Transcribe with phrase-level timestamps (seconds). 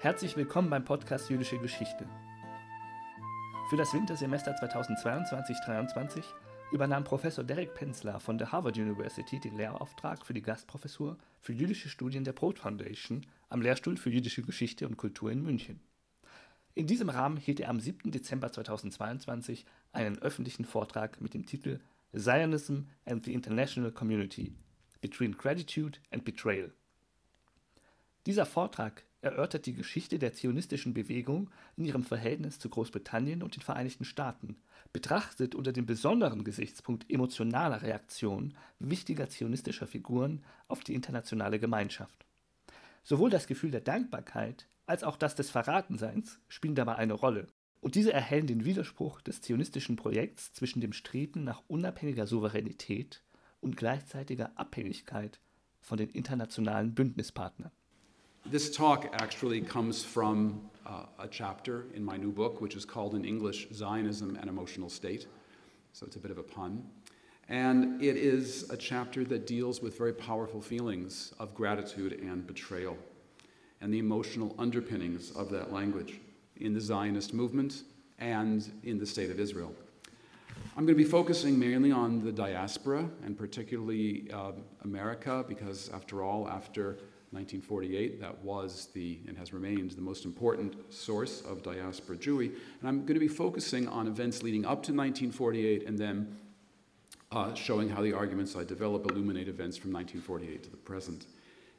[0.00, 2.08] Herzlich willkommen beim Podcast Jüdische Geschichte.
[3.68, 6.22] Für das Wintersemester 2022-23
[6.70, 11.88] übernahm Professor Derek Penzler von der Harvard University den Lehrauftrag für die Gastprofessur für jüdische
[11.88, 15.80] Studien der Broad Foundation am Lehrstuhl für jüdische Geschichte und Kultur in München.
[16.76, 18.12] In diesem Rahmen hielt er am 7.
[18.12, 21.80] Dezember 2022 einen öffentlichen Vortrag mit dem Titel
[22.16, 24.54] Zionism and the International Community
[25.00, 26.70] Between Gratitude and Betrayal.
[28.26, 33.62] Dieser Vortrag erörtert die Geschichte der zionistischen Bewegung in ihrem Verhältnis zu Großbritannien und den
[33.62, 34.56] Vereinigten Staaten,
[34.92, 42.26] betrachtet unter dem besonderen Gesichtspunkt emotionaler Reaktionen wichtiger zionistischer Figuren auf die internationale Gemeinschaft.
[43.02, 47.48] Sowohl das Gefühl der Dankbarkeit als auch das des Verratenseins spielen dabei eine Rolle,
[47.80, 53.22] und diese erhellen den Widerspruch des zionistischen Projekts zwischen dem Streben nach unabhängiger Souveränität
[53.60, 55.40] und gleichzeitiger Abhängigkeit
[55.80, 57.70] von den internationalen Bündnispartnern.
[58.46, 63.14] This talk actually comes from uh, a chapter in my new book, which is called
[63.14, 65.26] in English Zionism and Emotional State.
[65.92, 66.82] So it's a bit of a pun.
[67.48, 72.96] And it is a chapter that deals with very powerful feelings of gratitude and betrayal
[73.80, 76.20] and the emotional underpinnings of that language
[76.56, 77.84] in the Zionist movement
[78.18, 79.74] and in the state of Israel.
[80.76, 84.52] I'm going to be focusing mainly on the diaspora and particularly uh,
[84.84, 86.98] America because, after all, after
[87.30, 88.20] 1948.
[88.20, 92.46] That was the, and has remained, the most important source of diaspora Jewry.
[92.80, 96.36] And I'm going to be focusing on events leading up to 1948 and then
[97.30, 101.26] uh, showing how the arguments I develop illuminate events from 1948 to the present.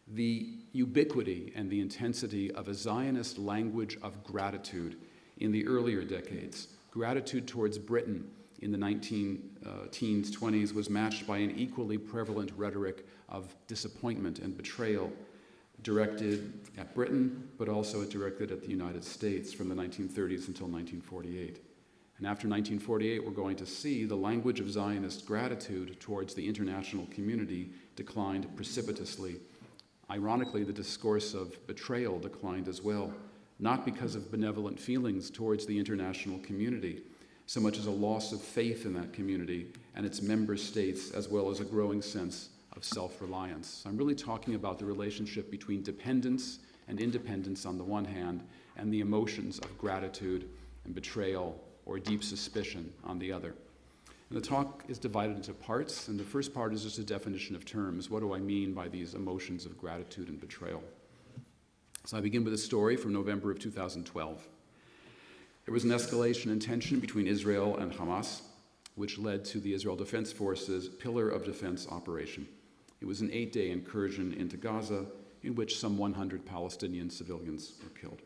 [0.07, 4.97] The ubiquity and the intensity of a Zionist language of gratitude
[5.37, 8.29] in the earlier decades, gratitude towards Britain
[8.61, 14.39] in the 19 uh, teens, 20s, was matched by an equally prevalent rhetoric of disappointment
[14.39, 15.11] and betrayal
[15.83, 21.61] directed at Britain, but also directed at the United States from the 1930s until 1948.
[22.17, 27.07] And after 1948, we're going to see the language of Zionist gratitude towards the international
[27.11, 29.37] community declined precipitously.
[30.11, 33.13] Ironically, the discourse of betrayal declined as well,
[33.59, 37.03] not because of benevolent feelings towards the international community,
[37.45, 41.29] so much as a loss of faith in that community and its member states, as
[41.29, 42.49] well as a growing sense
[42.79, 43.83] of self reliance.
[43.85, 48.41] I'm really talking about the relationship between dependence and independence on the one hand,
[48.77, 50.49] and the emotions of gratitude
[50.85, 53.53] and betrayal or deep suspicion on the other.
[54.29, 57.53] And the talk is divided into parts, and the first part is just a definition
[57.53, 58.09] of terms.
[58.09, 60.81] What do I mean by these emotions of gratitude and betrayal?
[62.05, 64.47] So I begin with a story from November of 2012.
[65.65, 68.41] There was an escalation in tension between Israel and Hamas,
[68.95, 72.47] which led to the Israel Defense Forces Pillar of Defense operation.
[73.01, 75.05] It was an eight day incursion into Gaza
[75.43, 78.21] in which some 100 Palestinian civilians were killed.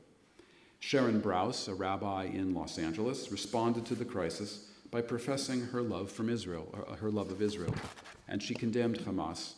[0.80, 6.12] Sharon Brous, a rabbi in Los Angeles, responded to the crisis by professing her love
[6.12, 7.74] from Israel, uh, her love of Israel,
[8.28, 9.54] and she condemned Hamas.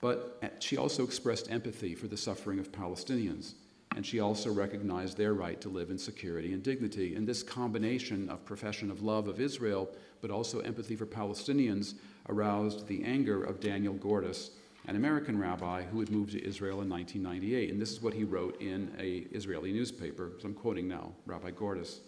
[0.00, 3.54] But she also expressed empathy for the suffering of Palestinians,
[3.96, 7.14] and she also recognized their right to live in security and dignity.
[7.14, 11.94] And this combination of profession of love of Israel, but also empathy for Palestinians,
[12.28, 14.50] aroused the anger of Daniel Gordis,
[14.86, 17.70] an American rabbi who had moved to Israel in 1998.
[17.70, 20.32] And this is what he wrote in a Israeli newspaper.
[20.38, 22.00] So I'm quoting now, Rabbi Gordis.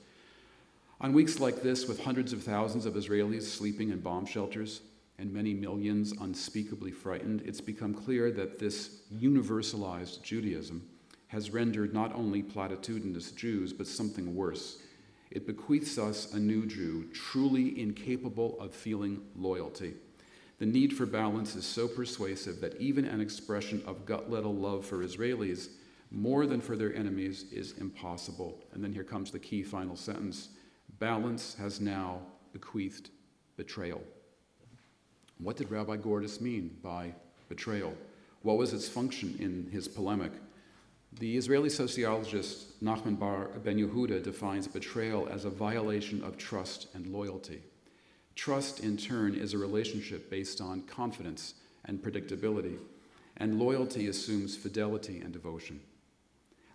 [1.00, 4.80] On weeks like this, with hundreds of thousands of Israelis sleeping in bomb shelters
[5.18, 10.88] and many millions unspeakably frightened, it's become clear that this universalized Judaism
[11.34, 14.78] has rendered not only platitudinous Jews, but something worse.
[15.30, 19.94] It bequeaths us a new Jew, truly incapable of feeling loyalty
[20.58, 24.86] the need for balance is so persuasive that even an expression of gut level love
[24.86, 25.68] for Israelis,
[26.10, 28.62] more than for their enemies, is impossible.
[28.72, 30.48] And then here comes the key final sentence
[31.00, 32.20] balance has now
[32.52, 33.10] bequeathed
[33.56, 34.00] betrayal.
[35.38, 37.12] What did Rabbi Gordis mean by
[37.48, 37.92] betrayal?
[38.42, 40.30] What was its function in his polemic?
[41.20, 47.06] The Israeli sociologist Nachman Bar Ben Yehuda defines betrayal as a violation of trust and
[47.06, 47.62] loyalty.
[48.34, 52.78] Trust, in turn, is a relationship based on confidence and predictability,
[53.36, 55.80] and loyalty assumes fidelity and devotion.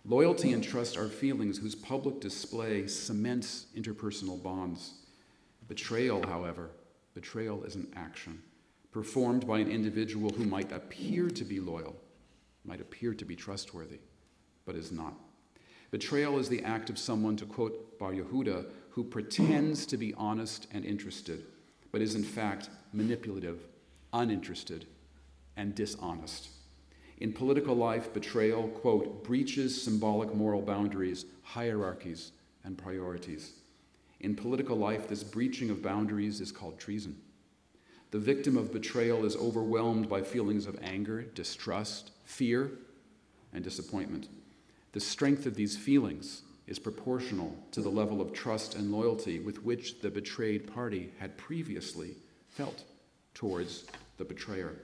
[0.06, 4.94] Loyalty and trust are feelings whose public display cements interpersonal bonds.
[5.68, 6.70] Betrayal, however,
[7.12, 8.42] betrayal is an action
[8.90, 11.94] performed by an individual who might appear to be loyal,
[12.64, 13.98] might appear to be trustworthy,
[14.70, 15.14] but is not.
[15.90, 20.68] Betrayal is the act of someone, to quote Bar Yehuda, who pretends to be honest
[20.70, 21.42] and interested,
[21.90, 23.66] but is in fact manipulative,
[24.12, 24.86] uninterested,
[25.56, 26.50] and dishonest.
[27.18, 32.30] In political life, betrayal, quote, breaches symbolic moral boundaries, hierarchies,
[32.62, 33.54] and priorities.
[34.20, 37.16] In political life, this breaching of boundaries is called treason.
[38.12, 42.70] The victim of betrayal is overwhelmed by feelings of anger, distrust, fear,
[43.52, 44.28] and disappointment.
[44.92, 49.64] The strength of these feelings is proportional to the level of trust and loyalty with
[49.64, 52.16] which the betrayed party had previously
[52.48, 52.84] felt
[53.34, 53.84] towards
[54.16, 54.76] the betrayer.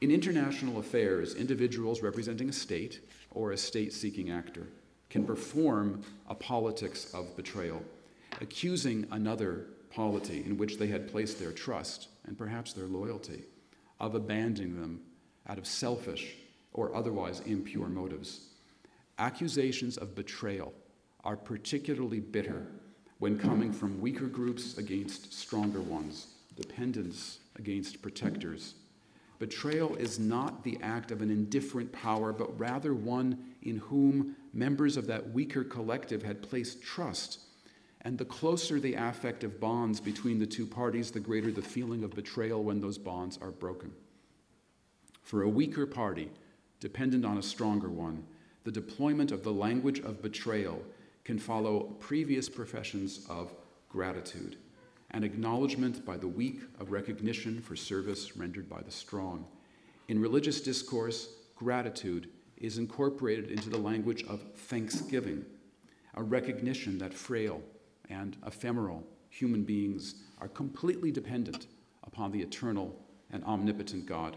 [0.00, 3.00] In international affairs, individuals representing a state
[3.30, 4.66] or a state seeking actor
[5.10, 7.82] can perform a politics of betrayal,
[8.40, 13.44] accusing another polity in which they had placed their trust and perhaps their loyalty
[14.00, 15.00] of abandoning them
[15.48, 16.34] out of selfish
[16.72, 18.53] or otherwise impure motives.
[19.18, 20.72] Accusations of betrayal
[21.22, 22.66] are particularly bitter
[23.18, 26.26] when coming from weaker groups against stronger ones,
[26.56, 28.74] dependents against protectors.
[29.38, 34.96] Betrayal is not the act of an indifferent power, but rather one in whom members
[34.96, 37.40] of that weaker collective had placed trust.
[38.02, 42.10] And the closer the affective bonds between the two parties, the greater the feeling of
[42.10, 43.92] betrayal when those bonds are broken.
[45.22, 46.30] For a weaker party,
[46.80, 48.24] dependent on a stronger one,
[48.64, 50.82] the deployment of the language of betrayal
[51.22, 53.52] can follow previous professions of
[53.88, 54.56] gratitude,
[55.12, 59.46] an acknowledgement by the weak of recognition for service rendered by the strong.
[60.08, 65.44] In religious discourse, gratitude is incorporated into the language of thanksgiving,
[66.14, 67.60] a recognition that frail
[68.10, 71.66] and ephemeral human beings are completely dependent
[72.04, 72.94] upon the eternal
[73.32, 74.36] and omnipotent God.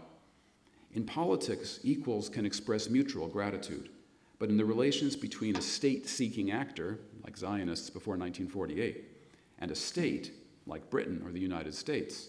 [0.92, 3.90] In politics, equals can express mutual gratitude.
[4.38, 9.04] But in the relations between a state seeking actor, like Zionists before 1948,
[9.58, 10.32] and a state,
[10.66, 12.28] like Britain or the United States,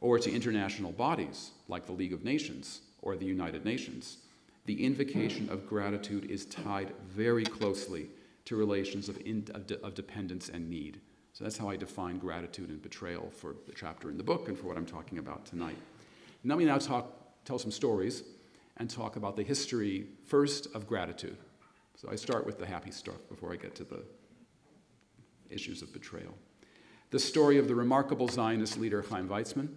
[0.00, 4.18] or to international bodies, like the League of Nations or the United Nations,
[4.64, 8.08] the invocation of gratitude is tied very closely
[8.46, 11.00] to relations of, in, of, de, of, dependence and need.
[11.32, 14.58] So that's how I define gratitude and betrayal for the chapter in the book and
[14.58, 15.76] for what I'm talking about tonight.
[16.42, 17.12] Now, let me now talk,
[17.44, 18.22] tell some stories
[18.76, 21.36] and talk about the history first of gratitude.
[21.96, 24.02] So I start with the happy stuff before I get to the
[25.48, 26.34] issues of betrayal.
[27.10, 29.68] The story of the remarkable Zionist leader Chaim Weizmann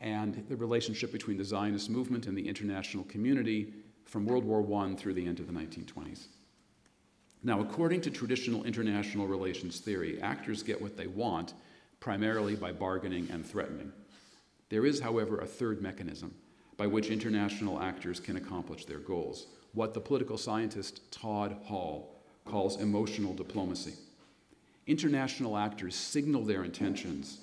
[0.00, 3.74] and the relationship between the Zionist movement and the international community
[4.04, 6.26] from World War I through the end of the 1920s.
[7.42, 11.52] Now, according to traditional international relations theory, actors get what they want
[12.00, 13.92] primarily by bargaining and threatening.
[14.70, 16.34] There is, however, a third mechanism
[16.76, 22.80] by which international actors can accomplish their goals, what the political scientist Todd Hall calls
[22.80, 23.94] emotional diplomacy.
[24.86, 27.38] International actors signal their intentions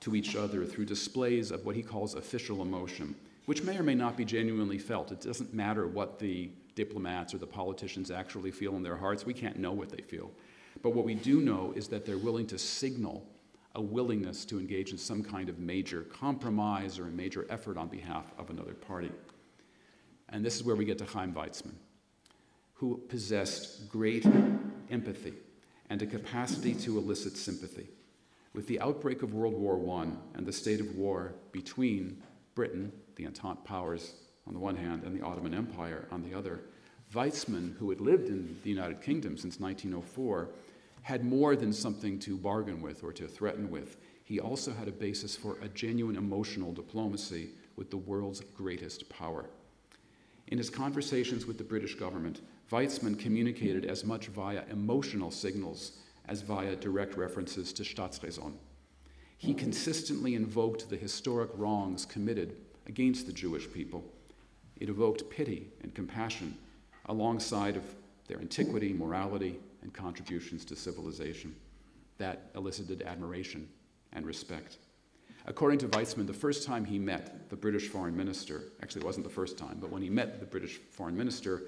[0.00, 3.14] to each other through displays of what he calls official emotion,
[3.46, 5.12] which may or may not be genuinely felt.
[5.12, 9.26] It doesn't matter what the diplomats or the politicians actually feel in their hearts.
[9.26, 10.30] We can't know what they feel.
[10.82, 13.26] But what we do know is that they're willing to signal
[13.74, 17.88] a willingness to engage in some kind of major compromise or a major effort on
[17.88, 19.10] behalf of another party.
[20.30, 21.74] And this is where we get to Chaim Weizmann,
[22.74, 24.26] who possessed great
[24.90, 25.34] empathy
[25.90, 27.88] and a capacity to elicit sympathy.
[28.54, 32.22] With the outbreak of World War I and the state of war between
[32.54, 34.14] Britain, the Entente powers
[34.46, 36.60] on the one hand, and the Ottoman Empire on the other,
[37.14, 40.48] Weizmann, who had lived in the United Kingdom since 1904,
[41.08, 43.96] had more than something to bargain with or to threaten with.
[44.24, 49.46] He also had a basis for a genuine emotional diplomacy with the world's greatest power.
[50.48, 55.92] In his conversations with the British government, Weizmann communicated as much via emotional signals
[56.26, 58.52] as via direct references to Staatsräson.
[59.38, 62.54] He consistently invoked the historic wrongs committed
[62.86, 64.04] against the Jewish people.
[64.76, 66.58] It evoked pity and compassion
[67.06, 67.94] alongside of
[68.26, 71.54] their antiquity, morality, and contributions to civilization.
[72.18, 73.68] That elicited admiration
[74.12, 74.78] and respect.
[75.46, 79.24] According to Weizmann, the first time he met the British foreign minister, actually, it wasn't
[79.24, 81.62] the first time, but when he met the British foreign minister,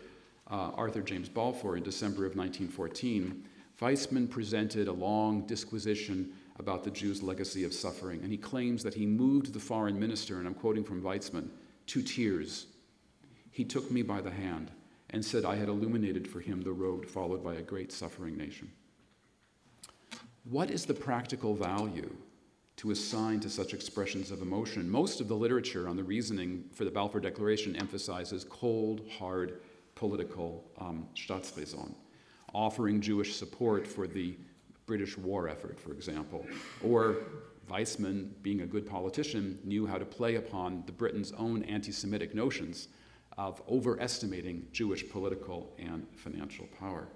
[0.50, 3.44] uh, Arthur James Balfour, in December of 1914,
[3.80, 8.92] Weizmann presented a long disquisition about the Jews' legacy of suffering, and he claims that
[8.92, 11.48] he moved the foreign minister, and I'm quoting from Weizmann,
[11.86, 12.66] to tears.
[13.50, 14.70] He took me by the hand
[15.10, 18.70] and said I had illuminated for him the road followed by a great suffering nation.
[20.44, 22.14] What is the practical value
[22.76, 24.88] to assign to such expressions of emotion?
[24.88, 29.60] Most of the literature on the reasoning for the Balfour Declaration emphasizes cold, hard
[29.94, 31.06] political um,
[32.54, 34.36] offering Jewish support for the
[34.86, 36.46] British war effort, for example,
[36.82, 37.18] or
[37.68, 42.34] Weizmann, being a good politician, knew how to play upon the Britain's own anti Semitic
[42.34, 42.88] notions
[43.40, 47.08] of overestimating Jewish political and financial power.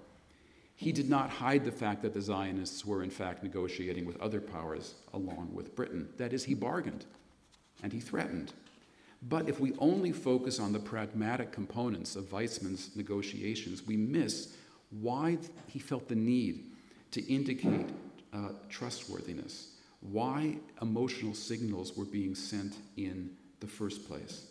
[0.75, 4.41] He did not hide the fact that the Zionists were, in fact, negotiating with other
[4.41, 6.09] powers along with Britain.
[6.17, 7.05] That is, he bargained
[7.83, 8.53] and he threatened.
[9.21, 14.55] But if we only focus on the pragmatic components of Weizmann's negotiations, we miss
[14.89, 16.71] why he felt the need
[17.11, 17.89] to indicate
[18.33, 23.29] uh, trustworthiness, why emotional signals were being sent in
[23.59, 24.47] the first place.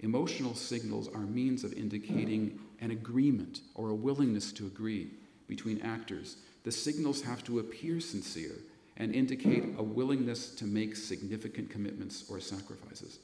[0.00, 5.10] Emotional signals are means of indicating an agreement or a willingness to agree
[5.48, 6.36] between actors.
[6.64, 8.54] The signals have to appear sincere
[8.96, 13.18] and indicate a willingness to make significant commitments or sacrifices.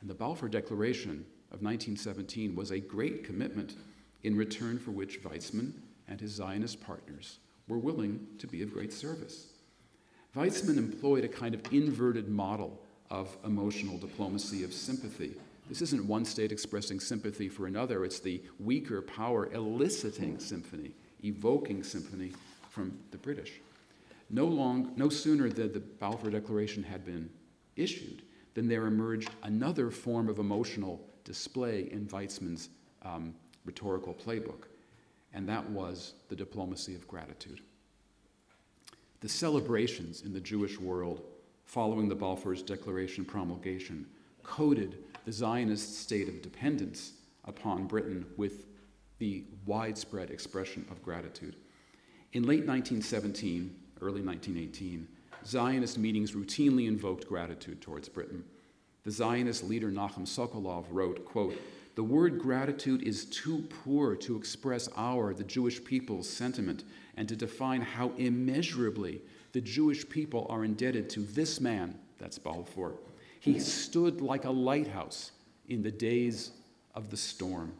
[0.00, 3.74] And the Balfour Declaration of 1917 was a great commitment
[4.22, 5.72] in return for which Weizmann
[6.08, 9.46] and his Zionist partners were willing to be of great service.
[10.36, 12.80] Weizmann employed a kind of inverted model
[13.10, 15.34] of emotional diplomacy of sympathy.
[15.68, 20.94] This isn't one state expressing sympathy for another, it's the weaker power eliciting sympathy,
[21.24, 22.34] evoking sympathy
[22.68, 23.60] from the British.
[24.30, 27.30] No, long, no sooner than the Balfour Declaration had been
[27.76, 28.22] issued
[28.54, 32.68] than there emerged another form of emotional display in Weizmann's
[33.02, 34.64] um, rhetorical playbook,
[35.32, 37.60] and that was the diplomacy of gratitude.
[39.20, 41.22] The celebrations in the Jewish world
[41.64, 44.06] following the Balfour's Declaration promulgation
[44.42, 47.12] coded the Zionist state of dependence
[47.44, 48.66] upon Britain with
[49.18, 51.56] the widespread expression of gratitude.
[52.32, 55.08] In late 1917, early 1918,
[55.46, 58.44] Zionist meetings routinely invoked gratitude towards Britain.
[59.04, 61.58] The Zionist leader Nachum Sokolov wrote, quote,
[61.94, 66.82] the word gratitude is too poor to express our, the Jewish people's, sentiment
[67.16, 72.94] and to define how immeasurably the Jewish people are indebted to this man, that's Balfour.
[73.44, 75.30] He stood like a lighthouse
[75.68, 76.52] in the days
[76.94, 77.74] of the storm.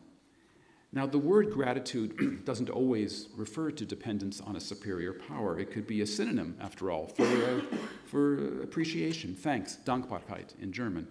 [0.92, 5.59] Now, the word gratitude doesn't always refer to dependence on a superior power.
[5.59, 7.62] It could be a synonym, after all, for, uh,
[8.04, 11.09] for appreciation, thanks, Dankbarkeit in German.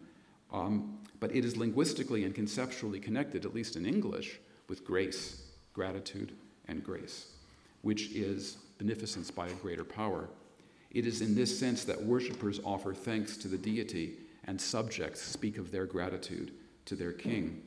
[0.52, 6.32] Um, but it is linguistically and conceptually connected, at least in English, with grace, gratitude,
[6.68, 7.26] and grace,
[7.82, 10.30] which is beneficence by a greater power.
[10.92, 14.14] It is in this sense that worshippers offer thanks to the deity
[14.46, 16.52] and subjects speak of their gratitude
[16.86, 17.62] to their king.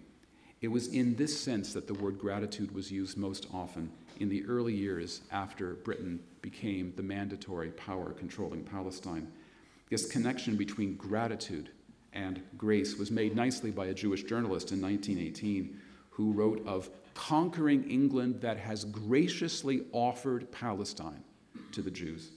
[0.61, 3.91] It was in this sense that the word gratitude was used most often
[4.21, 9.31] in the early years after Britain became the mandatory power controlling Palestine.
[9.91, 11.71] This connection between gratitude
[12.13, 15.79] and grace was made nicely by a Jewish journalist in 1918
[16.11, 21.23] who wrote of conquering England that has graciously offered Palestine
[21.73, 22.31] to the Jews.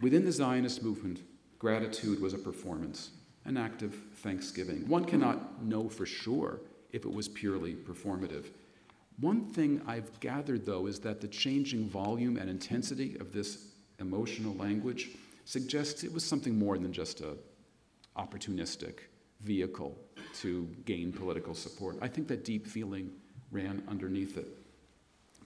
[0.00, 1.20] Within the Zionist movement,
[1.60, 3.10] gratitude was a performance,
[3.44, 4.88] an act of thanksgiving.
[4.88, 6.58] One cannot know for sure
[6.90, 8.46] if it was purely performative.
[9.20, 13.66] One thing I've gathered, though, is that the changing volume and intensity of this
[13.98, 15.10] emotional language
[15.44, 17.36] suggests it was something more than just a
[18.16, 19.00] opportunistic
[19.42, 19.96] vehicle
[20.40, 21.96] to gain political support.
[22.00, 23.10] I think that deep feeling
[23.50, 24.48] ran underneath it.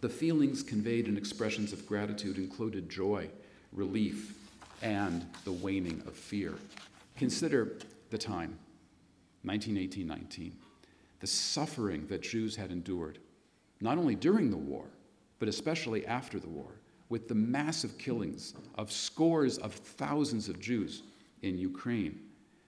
[0.00, 3.28] The feelings conveyed in expressions of gratitude included joy,
[3.73, 4.44] relief,
[4.83, 6.54] and the waning of fear.
[7.16, 7.78] Consider
[8.11, 8.59] the time,
[9.43, 10.52] 1918 19
[11.25, 13.19] the suffering that Jews had endured,
[13.81, 14.85] not only during the war,
[15.38, 16.73] but especially after the war,
[17.09, 21.02] with the massive killings of scores of thousands of Jews
[21.40, 22.21] in Ukraine,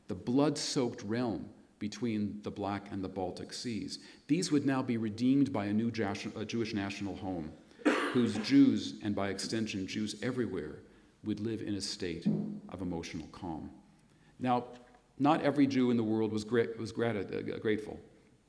[0.08, 3.98] the blood soaked realm between the Black and the Baltic Seas.
[4.26, 7.52] These would now be redeemed by a new Jewish national home,
[8.14, 10.76] whose Jews, and by extension Jews everywhere,
[11.26, 12.26] would live in a state
[12.68, 13.71] of emotional calm.
[14.38, 14.64] Now,
[15.18, 16.45] not every Jew in the world was,
[16.78, 17.99] was grat- uh, grateful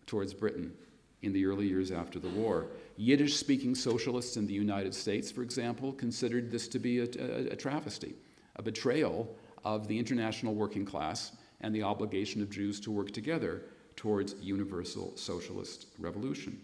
[0.06, 0.74] towards Britain
[1.22, 2.68] in the early years after the war.
[2.98, 7.52] Yiddish speaking socialists in the United States, for example, considered this to be a, a,
[7.52, 8.16] a, travesty,
[8.56, 11.32] a betrayal of the international working class
[11.62, 13.64] and the obligation of Jews to work together
[13.96, 16.62] towards universal socialist revolution.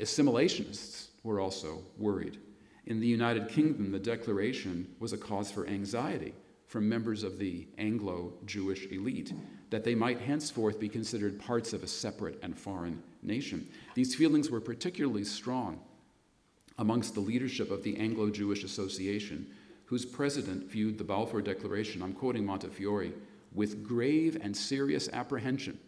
[0.00, 2.38] Assimilationists were also worried.
[2.88, 6.32] In the United Kingdom, the declaration was a cause for anxiety
[6.66, 9.30] from members of the Anglo Jewish elite
[9.68, 13.68] that they might henceforth be considered parts of a separate and foreign nation.
[13.94, 15.80] These feelings were particularly strong
[16.78, 19.46] amongst the leadership of the Anglo Jewish Association,
[19.84, 23.12] whose president viewed the Balfour Declaration, I'm quoting Montefiore,
[23.52, 25.78] with grave and serious apprehension.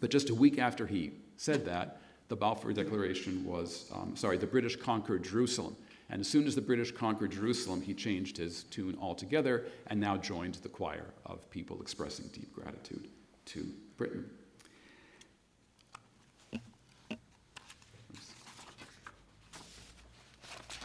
[0.00, 2.01] But just a week after he said that,
[2.32, 5.76] the Balfour Declaration was, um, sorry, the British conquered Jerusalem.
[6.08, 10.16] And as soon as the British conquered Jerusalem, he changed his tune altogether and now
[10.16, 13.08] joined the choir of people expressing deep gratitude
[13.44, 13.66] to
[13.98, 14.30] Britain.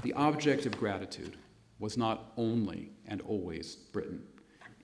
[0.03, 1.37] The object of gratitude
[1.79, 4.21] was not only and always Britain.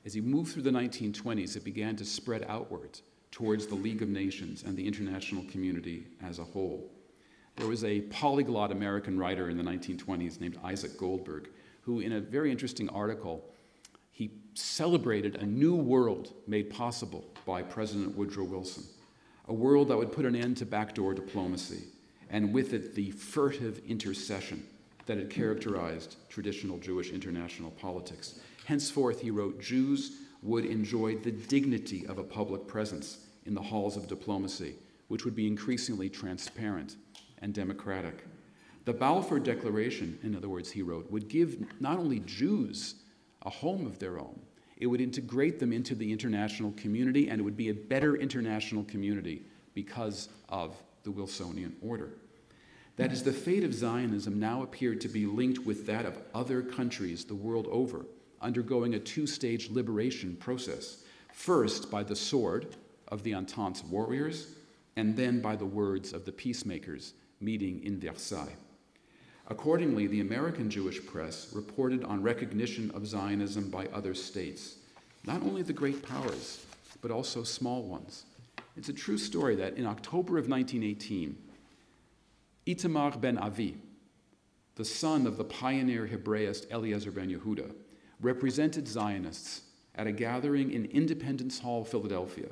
[0.05, 3.01] As he moved through the 1920s, it began to spread outwards
[3.34, 6.88] towards the League of Nations and the international community as a whole.
[7.56, 11.50] There was a polyglot American writer in the 1920s named Isaac Goldberg,
[11.82, 13.44] who, in a very interesting article,
[14.12, 18.84] he celebrated a new world made possible by President Woodrow Wilson,
[19.48, 21.86] a world that would put an end to backdoor diplomacy,
[22.30, 24.63] and with it the furtive intercession
[25.08, 28.40] that had characterized traditional Jewish international politics.
[28.66, 33.98] Henceforth, he wrote, Jews would enjoy the dignity of a public presence in the halls
[33.98, 34.76] of diplomacy,
[35.08, 36.98] which would be increasingly transparent
[37.42, 38.26] and democratic.
[38.86, 42.96] The Balfour Declaration, in other words, he wrote, would give not only Jews
[43.44, 44.40] a home of their own,
[44.78, 48.84] it would integrate them into the international community, and it would be a better international
[48.84, 52.10] community because of the Wilsonian order.
[52.98, 56.62] That is, the fate of Zionism now appeared to be linked with that of other
[56.62, 58.06] countries the world over,
[58.44, 61.04] undergoing a two stage liberation process.
[61.32, 62.76] First, by the sword
[63.08, 64.56] of the Entente's warriors,
[64.96, 68.56] and then by the words of the peacemakers meeting in Versailles.
[69.48, 74.78] Accordingly, the American Jewish press reported on recognition of Zionism by other states,
[75.26, 76.66] not only the great powers,
[77.02, 78.24] but also small ones.
[78.78, 81.38] It's a true story that in October of 1918,
[82.66, 83.78] Itamar ben Avi,
[84.76, 87.74] the son of the pioneer Hebraist Eliezer ben Yehuda,
[88.24, 89.62] represented Zionists
[89.96, 92.48] at a gathering in Independence Hall, Philadelphia,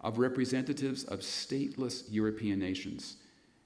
[0.00, 3.16] of representatives of stateless European nations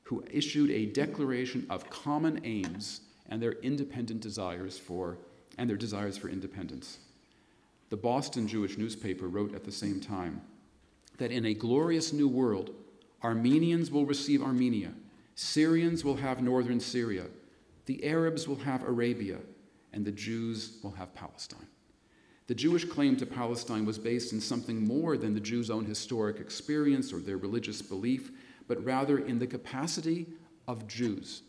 [0.05, 5.19] who issued a declaration of common aims and their independent desires for
[5.59, 6.99] and their desires for independence.
[7.91, 10.41] The Boston Jewish newspaper wrote at the same time
[11.19, 12.71] that in a glorious new world,
[13.23, 14.93] Armenians will receive Armenia
[15.35, 17.27] Syrians will have northern Syria,
[17.87, 19.39] the Arabs will have Arabia,
[19.93, 21.67] and the Jews will have Palestine.
[22.47, 26.41] The Jewish claim to Palestine was based in something more than the Jews' own historic
[26.41, 28.31] experience or their religious belief,
[28.67, 30.27] but rather in the capacity
[30.67, 31.43] of Jews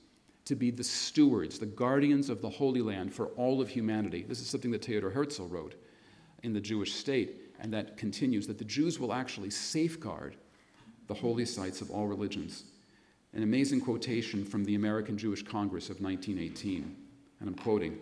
[0.45, 4.25] to be the stewards, the guardians of the Holy Land for all of humanity.
[4.28, 5.75] This is something that Theodor Herzl wrote
[6.43, 10.36] in The Jewish State, and that continues that the Jews will actually safeguard
[11.08, 12.65] the holy sites of all religions
[13.34, 16.95] an amazing quotation from the American Jewish Congress of 1918,
[17.39, 17.99] and I'm quoting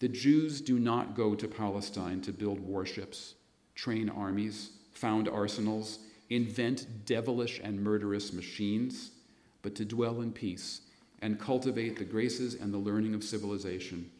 [0.00, 3.34] The Jews do not go to Palestine to build warships,
[3.74, 5.98] train armies, found arsenals,
[6.30, 9.12] invent devilish and murderous machines,
[9.62, 10.80] but to dwell in peace
[11.22, 14.10] and cultivate the graces and the learning of civilization.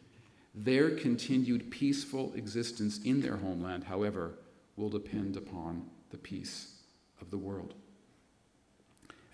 [0.55, 4.35] Their continued peaceful existence in their homeland, however,
[4.77, 6.75] will depend upon the peace
[7.21, 7.73] of the world.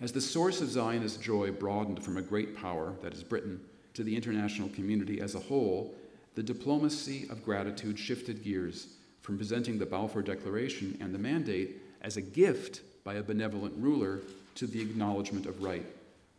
[0.00, 3.60] As the source of Zionist joy broadened from a great power, that is Britain,
[3.94, 5.94] to the international community as a whole,
[6.34, 8.88] the diplomacy of gratitude shifted gears
[9.20, 14.20] from presenting the Balfour Declaration and the mandate as a gift by a benevolent ruler
[14.54, 15.86] to the acknowledgement of right.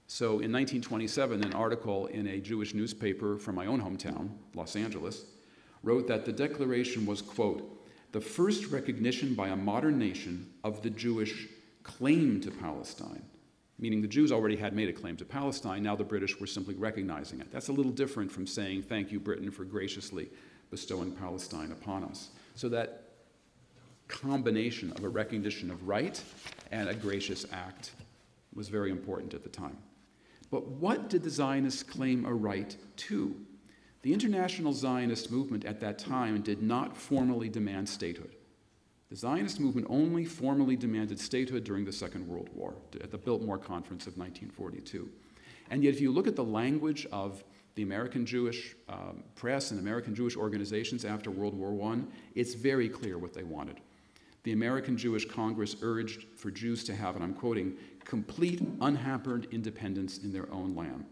[0.08, 5.26] So in 1927, an article in a Jewish newspaper from my own hometown, Los Angeles,
[5.82, 7.70] wrote that the declaration was, quote,
[8.12, 11.48] the first recognition by a modern nation of the Jewish
[11.84, 13.24] claim to Palestine
[13.84, 16.74] meaning the Jews already had made a claim to Palestine, now the British were simply
[16.74, 17.52] recognizing it.
[17.52, 20.30] That's a little different from saying, Thank you, Britain, for graciously
[20.72, 22.30] bestowing Palestine upon us.
[22.56, 23.10] So that
[24.08, 26.24] combination of a recognition of right
[26.72, 27.92] and a gracious act
[28.56, 29.78] was very important at the time.
[30.50, 33.36] But what did the Zionists claim a right to?
[34.04, 38.34] The international Zionist movement at that time did not formally demand statehood.
[39.14, 43.60] The Zionist movement only formally demanded statehood during the Second World War, at the Biltmore
[43.60, 45.08] Conference of 1942.
[45.70, 47.44] And yet, if you look at the language of
[47.76, 52.00] the American Jewish um, press and American Jewish organizations after World War I,
[52.34, 53.82] it's very clear what they wanted.
[54.46, 60.18] The American Jewish Congress urged for Jews to have, and I'm quoting, complete, unhampered independence
[60.24, 61.06] in their own land.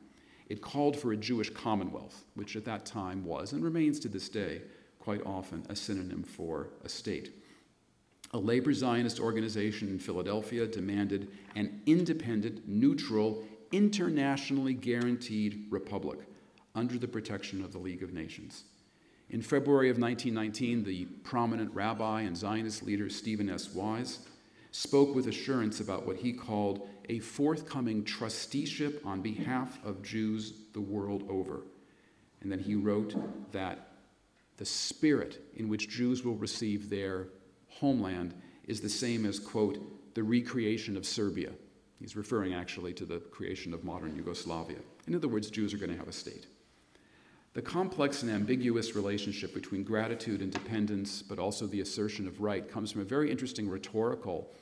[0.49, 4.27] It called for a Jewish commonwealth, which at that time was, and remains to this
[4.27, 4.63] day,
[4.97, 7.35] quite often a synonym for a state.
[8.33, 16.19] A labor Zionist organization in Philadelphia demanded an independent, neutral, internationally guaranteed republic
[16.73, 18.63] under the protection of the League of Nations.
[19.29, 23.73] In February of 1919, the prominent rabbi and Zionist leader Stephen S.
[23.73, 24.19] Wise
[24.71, 30.81] spoke with assurance about what he called a forthcoming trusteeship on behalf of Jews the
[30.81, 31.63] world over.
[32.41, 33.13] And then he wrote
[33.51, 33.89] that
[34.57, 37.27] the spirit in which Jews will receive their
[37.79, 38.33] homeland
[38.67, 41.51] is the same as, quote, the recreation of Serbia.
[41.99, 44.79] He's referring actually to the creation of modern Yugoslavia.
[45.07, 46.47] In other words, Jews are going to have a state.
[47.53, 52.67] The complex and ambiguous relationship between gratitude and dependence, but also the assertion of right,
[52.67, 54.53] comes from a very interesting rhetorical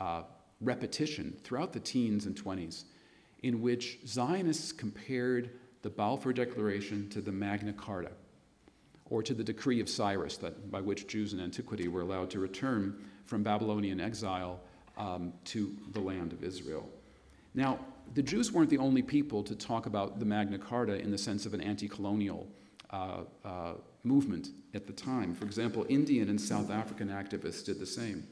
[0.00, 0.22] uh,
[0.60, 2.84] repetition throughout the teens and 20s,
[3.42, 5.50] in which Zionists compared
[5.82, 8.12] the Balfour Declaration to the Magna Carta,
[9.10, 12.40] or to the decree of Cyrus, that, by which Jews in antiquity were allowed to
[12.40, 14.60] return from Babylonian exile
[14.96, 16.88] um, to the land of Israel.
[17.54, 17.78] Now,
[18.14, 21.46] the Jews weren't the only people to talk about the Magna Carta in the sense
[21.46, 22.46] of an anti colonial
[22.90, 23.72] uh, uh,
[24.04, 25.34] movement at the time.
[25.34, 28.26] For example, Indian and South African activists did the same.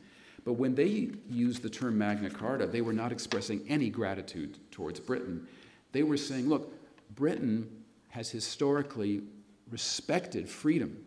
[0.44, 4.98] But when they used the term Magna Carta, they were not expressing any gratitude towards
[4.98, 5.46] Britain.
[5.92, 6.72] They were saying, look,
[7.14, 7.68] Britain
[8.09, 9.22] has historically
[9.70, 11.04] respected freedom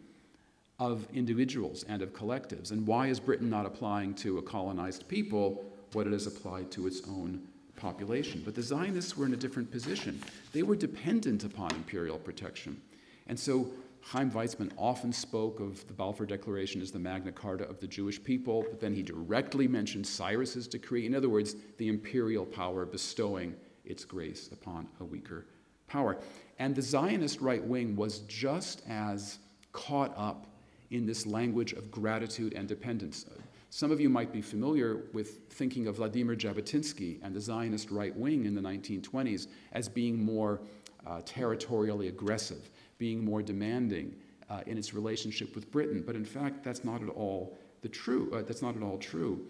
[0.79, 2.71] of individuals and of collectives.
[2.71, 6.87] And why is Britain not applying to a colonized people what it has applied to
[6.87, 7.41] its own
[7.75, 8.41] population?
[8.43, 10.21] But the Zionists were in a different position.
[10.51, 12.81] They were dependent upon imperial protection.
[13.27, 13.71] And so
[14.01, 18.21] Chaim Weizmann often spoke of the Balfour Declaration as the Magna Carta of the Jewish
[18.21, 21.05] people, but then he directly mentioned Cyrus's decree.
[21.05, 25.45] In other words, the imperial power bestowing its grace upon a weaker
[25.87, 26.17] power.
[26.59, 29.39] And the Zionist right wing was just as
[29.71, 30.47] caught up
[30.91, 33.25] in this language of gratitude and dependence.
[33.69, 38.15] Some of you might be familiar with thinking of Vladimir Jabotinsky and the Zionist right
[38.15, 40.61] wing in the 1920s as being more
[41.07, 44.15] uh, territorially aggressive, being more demanding
[44.49, 46.03] uh, in its relationship with Britain.
[46.05, 48.31] But in fact, that's not at all the true.
[48.31, 49.47] Uh, that's not at all true.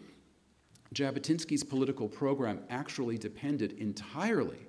[0.93, 4.59] Jabotinsky's political program actually depended entirely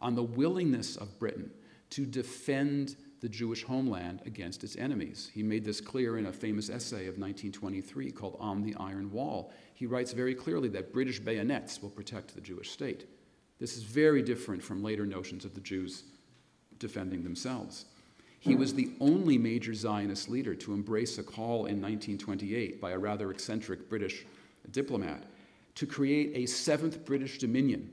[0.00, 1.50] on the willingness of Britain
[1.94, 5.30] to defend the Jewish homeland against its enemies.
[5.32, 9.52] He made this clear in a famous essay of 1923 called On the Iron Wall.
[9.74, 13.06] He writes very clearly that British bayonets will protect the Jewish state.
[13.60, 16.02] This is very different from later notions of the Jews
[16.80, 17.84] defending themselves.
[18.40, 22.98] He was the only major Zionist leader to embrace a call in 1928 by a
[22.98, 24.26] rather eccentric British
[24.72, 25.22] diplomat
[25.76, 27.88] to create a seventh British Dominion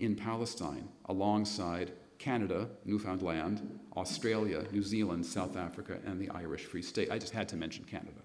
[0.00, 7.10] in Palestine alongside Canada, Newfoundland, Australia, New Zealand, South Africa, and the Irish Free State.
[7.10, 8.20] I just had to mention Canada.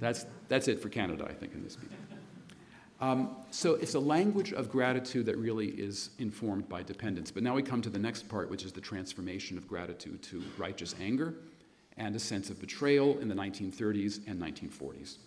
[0.00, 1.90] That's, that's it for Canada, I think, in this speech.
[3.00, 7.30] Um, so it's a language of gratitude that really is informed by dependence.
[7.30, 10.42] But now we come to the next part, which is the transformation of gratitude to
[10.56, 11.34] righteous anger
[11.96, 15.18] and a sense of betrayal in the 1930s and 1940s.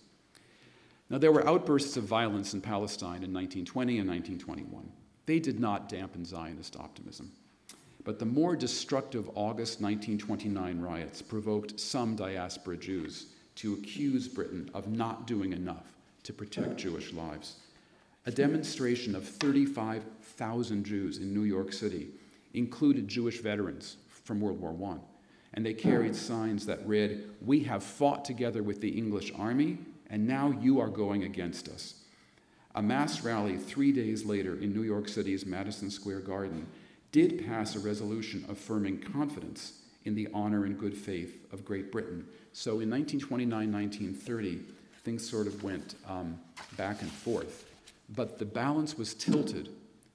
[1.10, 4.92] Now, there were outbursts of violence in Palestine in 1920 and 1921.
[5.26, 7.32] They did not dampen Zionist optimism.
[8.08, 14.88] But the more destructive August 1929 riots provoked some diaspora Jews to accuse Britain of
[14.88, 15.94] not doing enough
[16.24, 17.58] to protect Jewish lives.
[18.26, 22.08] A demonstration of 35,000 Jews in New York City
[22.54, 25.00] included Jewish veterans from World War I,
[25.56, 30.26] and they carried signs that read, We have fought together with the English army, and
[30.26, 31.96] now you are going against us.
[32.74, 36.68] A mass rally three days later in New York City's Madison Square Garden
[37.18, 42.24] did pass a resolution affirming confidence in the honor and good faith of Great Britain.
[42.54, 44.60] So in 1929 1930,
[45.04, 46.40] things sort of went um,
[46.78, 47.66] back and forth.
[48.10, 49.70] But the balance was tilted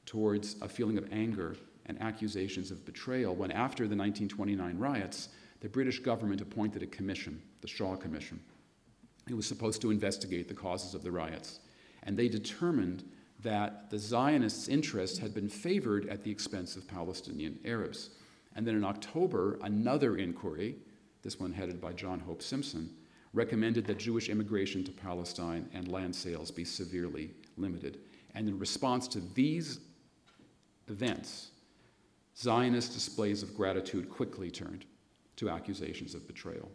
[0.07, 5.69] towards a feeling of anger and accusations of betrayal when, after the 1929 riots, the
[5.69, 8.39] British government appointed a commission, the Shaw Commission.
[9.29, 11.59] It was supposed to investigate the causes of the riots.
[12.05, 13.03] And they determined
[13.43, 18.11] that the Zionists' interest had been favored at the expense of Palestinian Arabs.
[18.55, 20.77] And then in October, another inquiry,
[21.23, 22.91] this one headed by John Hope Simpson,
[23.33, 27.99] recommended that Jewish immigration to Palestine and land sales be severely limited.
[28.35, 29.81] And in response to these
[30.89, 31.51] events,
[32.37, 34.85] Zionist displays of gratitude quickly turned
[35.37, 36.71] to accusations of betrayal.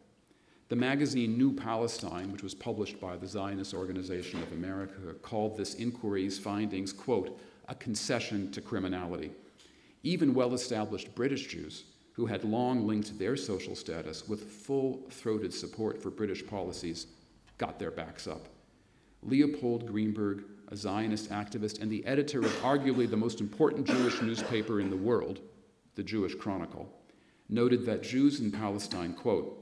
[0.69, 5.75] The magazine New Palestine, which was published by the Zionist Organization of America, called this
[5.75, 9.31] inquiry's findings, quote, a concession to criminality.
[10.03, 15.53] Even well established British Jews, who had long linked their social status with full throated
[15.53, 17.07] support for British policies,
[17.57, 18.49] got their backs up.
[19.23, 24.81] Leopold Greenberg, a Zionist activist and the editor of arguably the most important Jewish newspaper
[24.81, 25.39] in the world,
[25.95, 26.91] the Jewish Chronicle,
[27.47, 29.56] noted that Jews in Palestine, quote,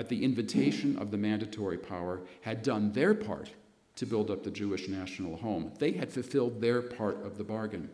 [0.00, 3.50] at the invitation of the mandatory power, had done their part
[3.96, 5.70] to build up the Jewish national home.
[5.78, 7.90] They had fulfilled their part of the bargain.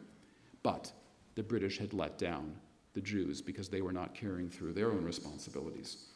[0.62, 0.92] But
[1.34, 2.54] the British had let down
[2.94, 6.06] the Jews because they were not carrying through their own responsibilities.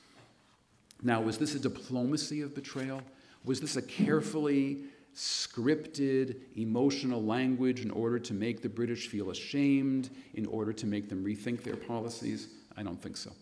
[1.02, 3.02] Now, was this a diplomacy of betrayal?
[3.44, 10.10] Was this a carefully scripted emotional language in order to make the British feel ashamed,
[10.34, 12.46] in order to make them rethink their policies?
[12.76, 13.32] I don't think so.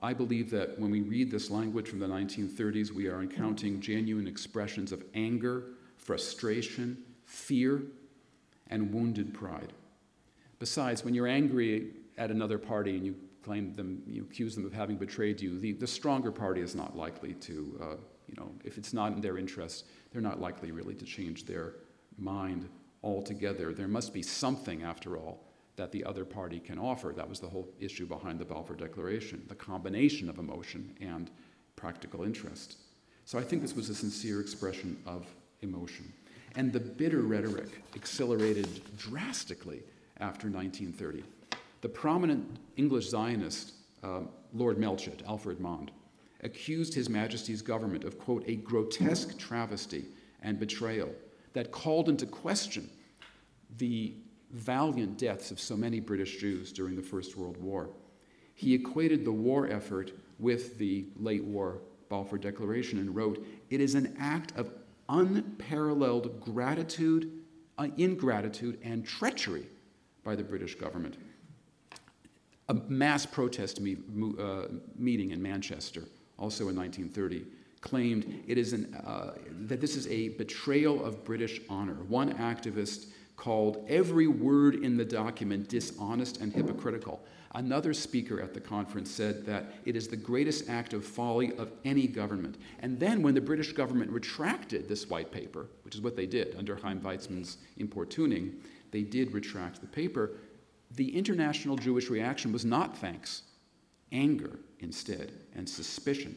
[0.00, 4.28] I believe that when we read this language from the 1930s, we are encountering genuine
[4.28, 5.64] expressions of anger,
[5.96, 7.82] frustration, fear,
[8.68, 9.72] and wounded pride.
[10.58, 14.72] Besides, when you're angry at another party and you claim them, you accuse them of
[14.72, 17.96] having betrayed you, the, the stronger party is not likely to, uh,
[18.28, 21.74] you know, if it's not in their interest, they're not likely really to change their
[22.18, 22.68] mind
[23.02, 23.72] altogether.
[23.72, 25.47] There must be something, after all,
[25.78, 27.12] that the other party can offer.
[27.16, 31.30] That was the whole issue behind the Balfour Declaration the combination of emotion and
[31.76, 32.76] practical interest.
[33.24, 35.26] So I think this was a sincere expression of
[35.62, 36.12] emotion.
[36.56, 39.82] And the bitter rhetoric accelerated drastically
[40.18, 41.22] after 1930.
[41.80, 45.92] The prominent English Zionist, uh, Lord Melchett, Alfred Mond,
[46.42, 50.06] accused His Majesty's government of, quote, a grotesque travesty
[50.42, 51.12] and betrayal
[51.52, 52.88] that called into question
[53.76, 54.14] the
[54.52, 57.90] valiant deaths of so many British Jews during the First World War.
[58.54, 63.94] He equated the war effort with the late war Balfour Declaration and wrote, It is
[63.94, 64.70] an act of
[65.08, 67.30] unparalleled gratitude,
[67.78, 69.66] uh, ingratitude, and treachery
[70.24, 71.16] by the British government.
[72.68, 73.96] A mass protest me,
[74.38, 76.04] uh, meeting in Manchester,
[76.38, 77.46] also in 1930,
[77.80, 79.34] claimed it is an, uh,
[79.66, 81.94] that this is a betrayal of British honor.
[82.08, 83.06] One activist
[83.38, 87.24] called every word in the document dishonest and hypocritical.
[87.54, 91.70] Another speaker at the conference said that it is the greatest act of folly of
[91.84, 92.58] any government.
[92.80, 96.56] And then, when the British government retracted this white paper, which is what they did
[96.58, 98.56] under Chaim Weizmann's importuning,
[98.90, 100.32] they did retract the paper.
[100.96, 103.42] The international Jewish reaction was not thanks,
[104.10, 106.36] anger instead, and suspicion.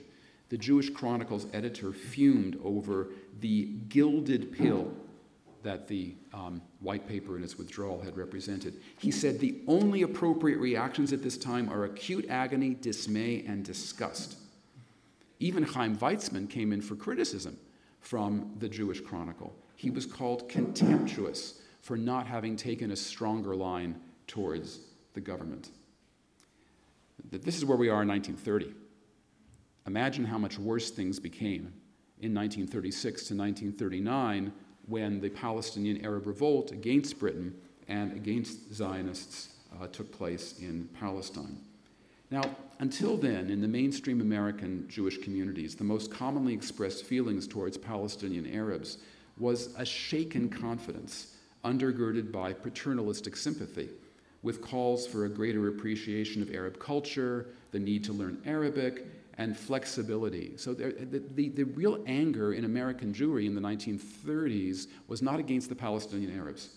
[0.50, 3.08] The Jewish Chronicle's editor fumed over
[3.40, 4.94] the gilded pill
[5.64, 8.76] that the um, white paper and its withdrawal had represented.
[9.00, 14.38] He said the only appropriate reactions at this time are acute agony, dismay, and disgust.
[15.40, 17.58] Even Chaim Weizmann came in for criticism
[18.00, 19.56] from the Jewish Chronicle.
[19.76, 24.80] He was called contemptuous for not having taken a stronger line towards
[25.14, 25.70] the government.
[27.32, 28.74] This is where we are in 1930.
[29.88, 31.74] Imagine how much worse things became
[32.20, 34.52] in 1936 to 1939
[34.92, 37.56] when the Palestinian Arab revolt against Britain
[37.88, 41.58] and against Zionists uh, took place in Palestine.
[42.30, 42.44] Now,
[42.80, 48.54] until then, in the mainstream American Jewish communities, the most commonly expressed feelings towards Palestinian
[48.54, 48.98] Arabs
[49.38, 53.90] was a shaken confidence undergirded by paternalistic sympathy,
[54.44, 59.06] with calls for a greater appreciation of Arab culture, the need to learn Arabic,
[59.38, 60.54] and flexibility.
[60.58, 65.40] So there, the, the, the, real anger in American Jewry in the 1930s was not
[65.40, 66.70] against the Palestinian Arabs.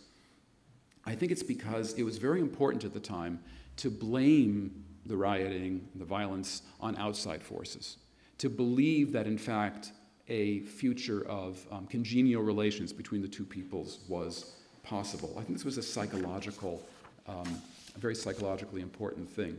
[1.04, 3.40] I think it's because it was very important at the time
[3.76, 7.98] to blame the rioting, the violence on outside forces,
[8.38, 9.92] to believe that in fact
[10.28, 15.34] a future of um, congenial relations between the two peoples was possible.
[15.38, 16.82] I think this was a psychological,
[17.28, 17.60] um,
[17.94, 19.58] a very psychologically important thing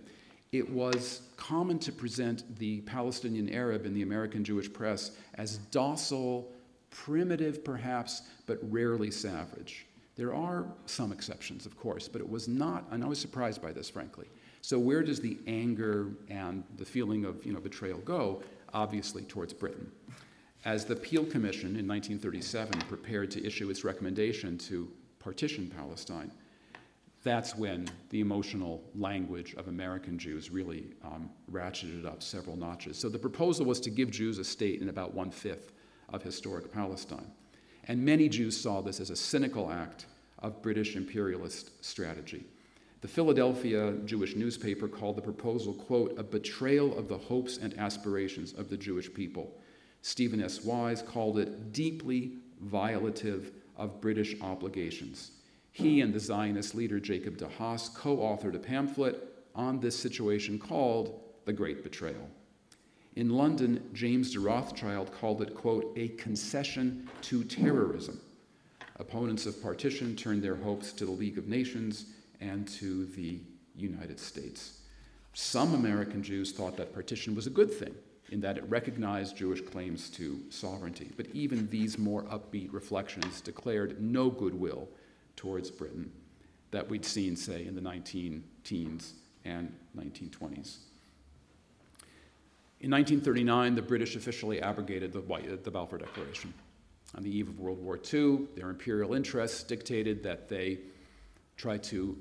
[0.58, 6.52] it was common to present the Palestinian Arab in the American Jewish press as docile,
[6.90, 9.86] primitive perhaps, but rarely savage.
[10.16, 13.74] There are some exceptions, of course, but it was not, and I was surprised by
[13.74, 14.28] this, frankly.
[14.62, 18.42] So, where does the anger and the feeling of you know, betrayal go?
[18.74, 19.92] Obviously, towards Britain.
[20.64, 24.90] As the Peel Commission in 1937 prepared to issue its recommendation to
[25.20, 26.32] partition Palestine,
[27.26, 33.00] that's when the emotional language of American Jews really um, ratcheted up several notches.
[33.00, 35.72] So the proposal was to give Jews a state in about one fifth
[36.10, 37.32] of historic Palestine.
[37.86, 40.06] And many Jews saw this as a cynical act
[40.38, 42.46] of British imperialist strategy.
[43.02, 48.54] The Philadelphia Jewish newspaper called the proposal, quote, a betrayal of the hopes and aspirations
[48.54, 49.60] of the Jewish people.
[50.04, 50.64] Stephen S.
[50.64, 52.34] Wise called it deeply
[52.64, 55.32] violative of British obligations.
[55.76, 59.22] He and the Zionist leader Jacob de Haas co authored a pamphlet
[59.54, 62.30] on this situation called The Great Betrayal.
[63.18, 68.22] In London, James de Rothschild called it, quote, a concession to terrorism.
[69.00, 72.06] Opponents of partition turned their hopes to the League of Nations
[72.40, 73.42] and to the
[73.76, 74.80] United States.
[75.34, 77.94] Some American Jews thought that partition was a good thing
[78.30, 81.12] in that it recognized Jewish claims to sovereignty.
[81.18, 84.88] But even these more upbeat reflections declared no goodwill
[85.46, 86.12] towards Britain
[86.72, 89.14] that we'd seen, say, in the 19 teens
[89.46, 90.78] and 1920s.
[92.82, 96.52] In 1939, the British officially abrogated the, White, the Balfour Declaration.
[97.16, 100.80] On the eve of World War II, their imperial interests dictated that they
[101.58, 102.18] try to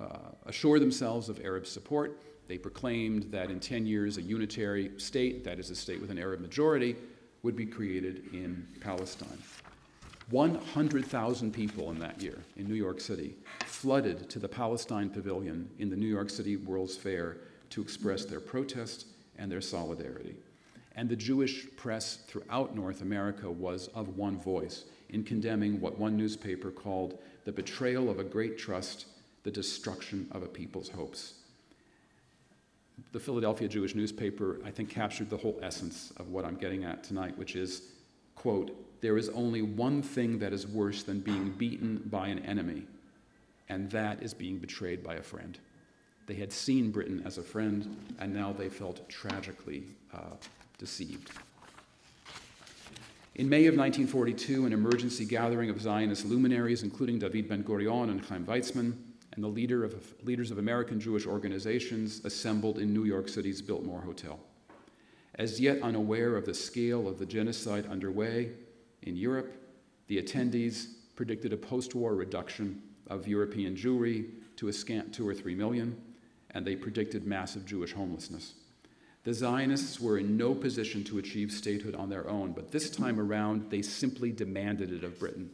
[0.00, 0.04] uh,
[0.46, 5.58] assure themselves of Arab support They proclaimed that in 10 years, a unitary state, that
[5.58, 6.94] is, a state with an Arab majority,
[7.42, 9.38] would be created in Palestine.
[10.30, 15.88] 100,000 people in that year in New York City flooded to the Palestine Pavilion in
[15.88, 17.38] the New York City World's Fair
[17.70, 19.06] to express their protest
[19.38, 20.36] and their solidarity.
[20.96, 26.16] And the Jewish press throughout North America was of one voice in condemning what one
[26.16, 29.06] newspaper called the betrayal of a great trust,
[29.44, 31.34] the destruction of a people's hopes.
[33.12, 37.04] The Philadelphia Jewish newspaper, I think, captured the whole essence of what I'm getting at
[37.04, 37.92] tonight, which is,
[38.34, 42.84] quote, there is only one thing that is worse than being beaten by an enemy,
[43.68, 45.58] and that is being betrayed by a friend.
[46.26, 50.36] They had seen Britain as a friend, and now they felt tragically uh,
[50.78, 51.30] deceived.
[53.36, 58.24] In May of 1942, an emergency gathering of Zionist luminaries, including David Ben Gurion and
[58.24, 58.94] Chaim Weizmann,
[59.32, 64.00] and the leader of, leaders of American Jewish organizations, assembled in New York City's Biltmore
[64.00, 64.40] Hotel.
[65.36, 68.50] As yet unaware of the scale of the genocide underway
[69.02, 69.52] in Europe,
[70.06, 75.34] the attendees predicted a post war reduction of European Jewry to a scant two or
[75.34, 76.00] three million,
[76.52, 78.54] and they predicted massive Jewish homelessness.
[79.24, 83.20] The Zionists were in no position to achieve statehood on their own, but this time
[83.20, 85.50] around they simply demanded it of Britain.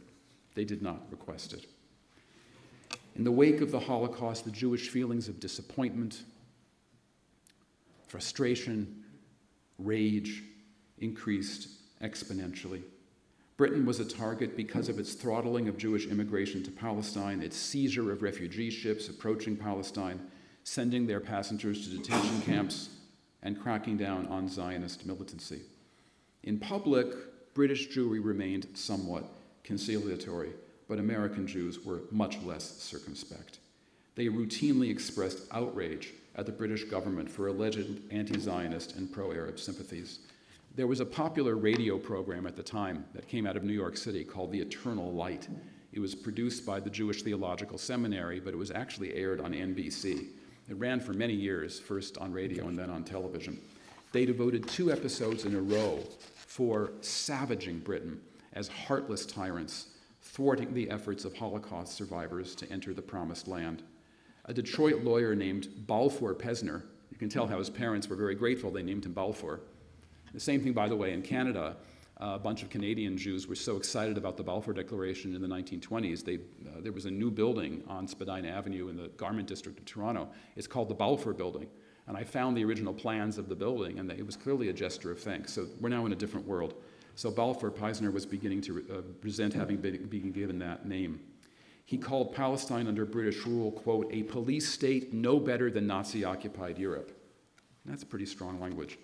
[0.53, 1.65] They did not request it.
[3.15, 6.23] In the wake of the Holocaust, the Jewish feelings of disappointment,
[8.07, 9.03] frustration,
[9.77, 10.43] rage
[10.99, 11.67] increased
[12.01, 12.83] exponentially.
[13.57, 18.11] Britain was a target because of its throttling of Jewish immigration to Palestine, its seizure
[18.11, 20.19] of refugee ships approaching Palestine,
[20.63, 22.89] sending their passengers to detention camps,
[23.43, 25.61] and cracking down on Zionist militancy.
[26.43, 29.23] In public, British Jewry remained somewhat
[29.63, 30.51] conciliatory,
[30.89, 33.59] but American Jews were much less circumspect.
[34.15, 39.59] They routinely expressed outrage at the British government for alleged anti Zionist and pro Arab
[39.59, 40.19] sympathies.
[40.75, 43.95] There was a popular radio program at the time that came out of New York
[43.95, 45.47] City called The Eternal Light.
[45.93, 50.31] It was produced by the Jewish Theological Seminary, but it was actually aired on NBC.
[50.67, 53.57] It ran for many years, first on radio and then on television.
[54.11, 56.03] They devoted two episodes in a row
[56.35, 58.19] for savaging Britain
[58.51, 63.81] as heartless tyrants, thwarting the efforts of Holocaust survivors to enter the Promised Land.
[64.43, 68.71] A Detroit lawyer named Balfour Pesner, you can tell how his parents were very grateful
[68.71, 69.61] they named him Balfour.
[70.33, 71.77] The same thing, by the way, in Canada
[72.17, 76.23] a bunch of Canadian Jews were so excited about the Balfour Declaration in the 1920s.
[76.23, 79.85] They, uh, there was a new building on Spadina Avenue in the Garment District of
[79.85, 80.29] Toronto.
[80.55, 81.67] It's called the Balfour Building.
[82.07, 85.11] And I found the original plans of the building, and it was clearly a gesture
[85.11, 85.53] of thanks.
[85.53, 86.75] So we're now in a different world.
[87.15, 91.19] So Balfour Peisner was beginning to uh, resent having been, been given that name.
[91.85, 96.77] He called Palestine under British rule, quote, a police state no better than Nazi occupied
[96.77, 97.11] Europe.
[97.85, 98.97] That's pretty strong language.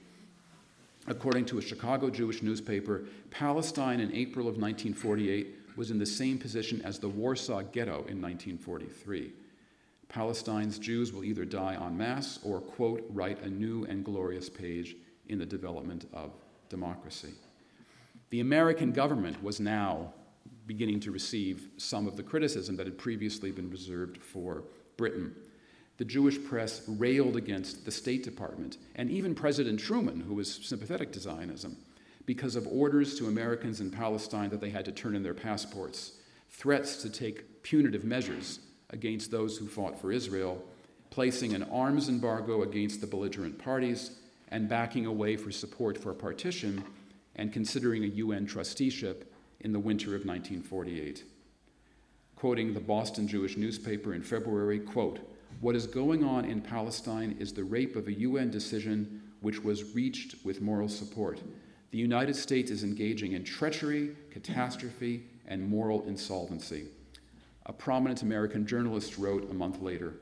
[1.08, 6.38] According to a Chicago Jewish newspaper, Palestine in April of 1948 was in the same
[6.38, 9.32] position as the Warsaw Ghetto in 1943.
[10.10, 14.96] Palestine's Jews will either die en masse or, quote, write a new and glorious page
[15.30, 16.32] in the development of
[16.70, 17.34] democracy.
[18.30, 20.14] The American government was now
[20.68, 24.64] beginning to receive some of the criticism that had previously been reserved for
[24.98, 25.34] Britain
[26.02, 31.12] the Jewish press railed against the State Department and even President Truman, who was sympathetic
[31.12, 31.78] to Zionism,
[32.26, 36.14] because of orders to Americans in Palestine that they had to turn in their passports,
[36.50, 40.64] threats to take punitive measures against those who fought for Israel,
[41.12, 46.16] placing an arms embargo against the belligerent parties, and backing away for support for a
[46.16, 46.84] partition
[47.36, 51.26] and considering a UN trusteeship in the winter of 1948.
[52.36, 55.20] Quoting the Boston Jewish newspaper in February, quote,
[55.60, 59.94] what is going on in Palestine is the rape of a UN decision which was
[59.94, 61.42] reached with moral support.
[61.92, 66.88] The United States is engaging in treachery, catastrophe, and moral insolvency.
[67.66, 70.16] A prominent American journalist wrote a month later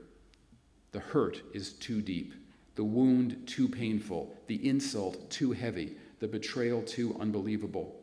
[0.92, 2.34] The hurt is too deep,
[2.76, 7.96] the wound too painful, the insult too heavy, the betrayal too unbelievable.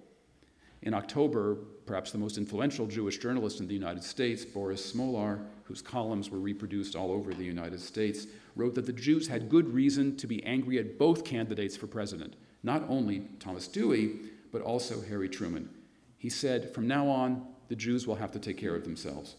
[0.82, 5.82] In October, perhaps the most influential Jewish journalist in the United States, Boris Smolar, whose
[5.82, 10.16] columns were reproduced all over the United States, wrote that the Jews had good reason
[10.16, 14.12] to be angry at both candidates for president, not only Thomas Dewey,
[14.52, 15.68] but also Harry Truman.
[16.18, 19.36] He said, From now on, the Jews will have to take care of themselves.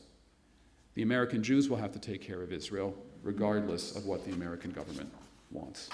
[0.95, 4.71] The American Jews will have to take care of Israel, regardless of what the American
[4.71, 5.11] government
[5.51, 5.89] wants.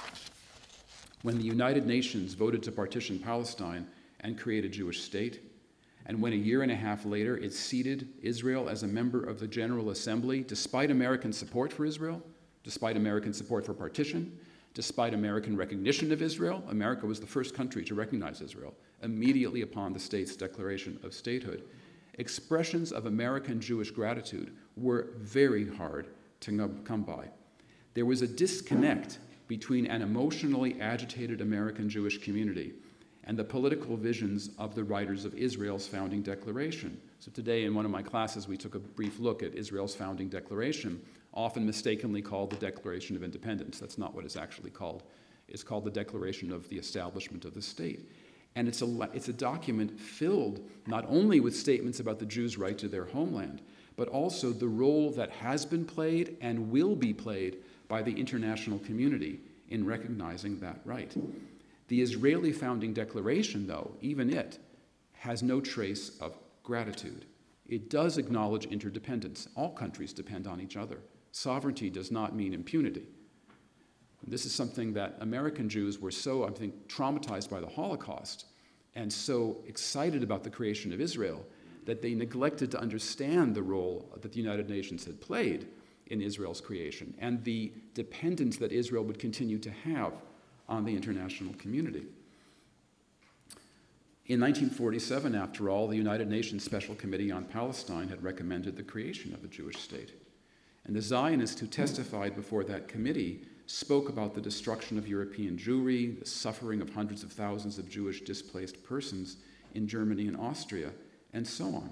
[1.22, 3.88] When the United Nations voted to partition Palestine
[4.22, 5.42] and create a Jewish state,
[6.06, 9.40] and when a year and a half later it seated Israel as a member of
[9.40, 12.22] the General Assembly, despite American support for Israel,
[12.64, 14.38] Despite American support for partition,
[14.74, 19.92] despite American recognition of Israel, America was the first country to recognize Israel immediately upon
[19.92, 21.64] the state's declaration of statehood.
[22.20, 26.08] Expressions of American Jewish gratitude were very hard
[26.40, 27.28] to come by.
[27.96, 32.74] There was a disconnect between an emotionally agitated American Jewish community
[33.26, 37.00] and the political visions of the writers of Israel's founding declaration.
[37.20, 40.28] So, today in one of my classes, we took a brief look at Israel's founding
[40.28, 41.02] declaration,
[41.34, 43.80] often mistakenly called the Declaration of Independence.
[43.80, 45.04] That's not what it's actually called.
[45.48, 48.10] It's called the Declaration of the Establishment of the State.
[48.56, 52.78] And it's a, it's a document filled not only with statements about the Jews' right
[52.78, 53.62] to their homeland,
[53.96, 57.58] but also the role that has been played and will be played
[57.88, 61.16] by the international community in recognizing that right.
[61.94, 64.58] The Israeli founding declaration, though, even it,
[65.12, 67.26] has no trace of gratitude.
[67.68, 69.48] It does acknowledge interdependence.
[69.56, 70.98] All countries depend on each other.
[71.34, 73.06] Sovereignty does not mean impunity.
[74.26, 78.46] This is something that American Jews were so, I think, traumatized by the Holocaust
[78.96, 81.46] and so excited about the creation of Israel
[81.86, 85.68] that they neglected to understand the role that the United Nations had played
[86.08, 90.14] in Israel's creation and the dependence that Israel would continue to have
[90.74, 92.06] on the international community.
[94.26, 99.34] In 1947, after all, the United Nations Special Committee on Palestine had recommended the creation
[99.34, 100.14] of a Jewish state.
[100.86, 106.20] And the Zionists who testified before that committee spoke about the destruction of European Jewry,
[106.20, 109.38] the suffering of hundreds of thousands of Jewish displaced persons
[109.74, 110.92] in Germany and Austria,
[111.34, 111.92] and so on.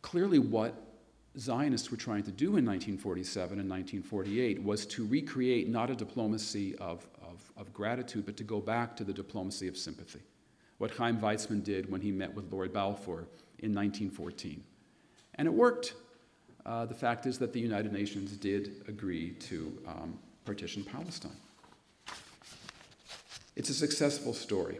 [0.00, 0.91] Clearly, what
[1.38, 6.76] Zionists were trying to do in 1947 and 1948 was to recreate not a diplomacy
[6.76, 10.20] of, of, of, gratitude, but to go back to the diplomacy of sympathy.
[10.76, 13.26] What Chaim Weizmann did when he met with Lord Balfour
[13.60, 14.62] in 1914.
[15.36, 15.94] And it worked.
[16.66, 21.36] Uh, the fact is that the United Nations did agree to um, partition Palestine.
[23.56, 24.78] It's a successful story.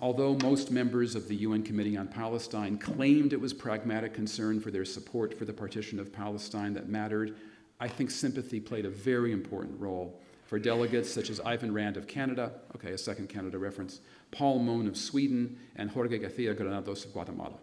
[0.00, 4.70] Although most members of the UN Committee on Palestine claimed it was pragmatic concern for
[4.70, 7.36] their support for the partition of Palestine that mattered,
[7.80, 12.06] I think sympathy played a very important role for delegates such as Ivan Rand of
[12.06, 17.12] Canada, okay, a second Canada reference, Paul Mohn of Sweden, and Jorge Garcia Granados of
[17.12, 17.58] Guatemala.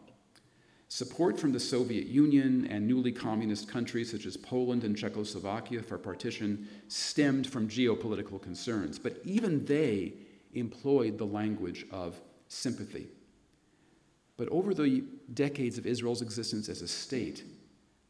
[0.87, 5.97] Support from the Soviet Union and newly communist countries such as Poland and Czechoslovakia for
[5.97, 10.13] partition stemmed from geopolitical concerns, but even they
[10.53, 13.07] employed the language of sympathy.
[14.37, 17.43] But over the decades of Israel's existence as a state,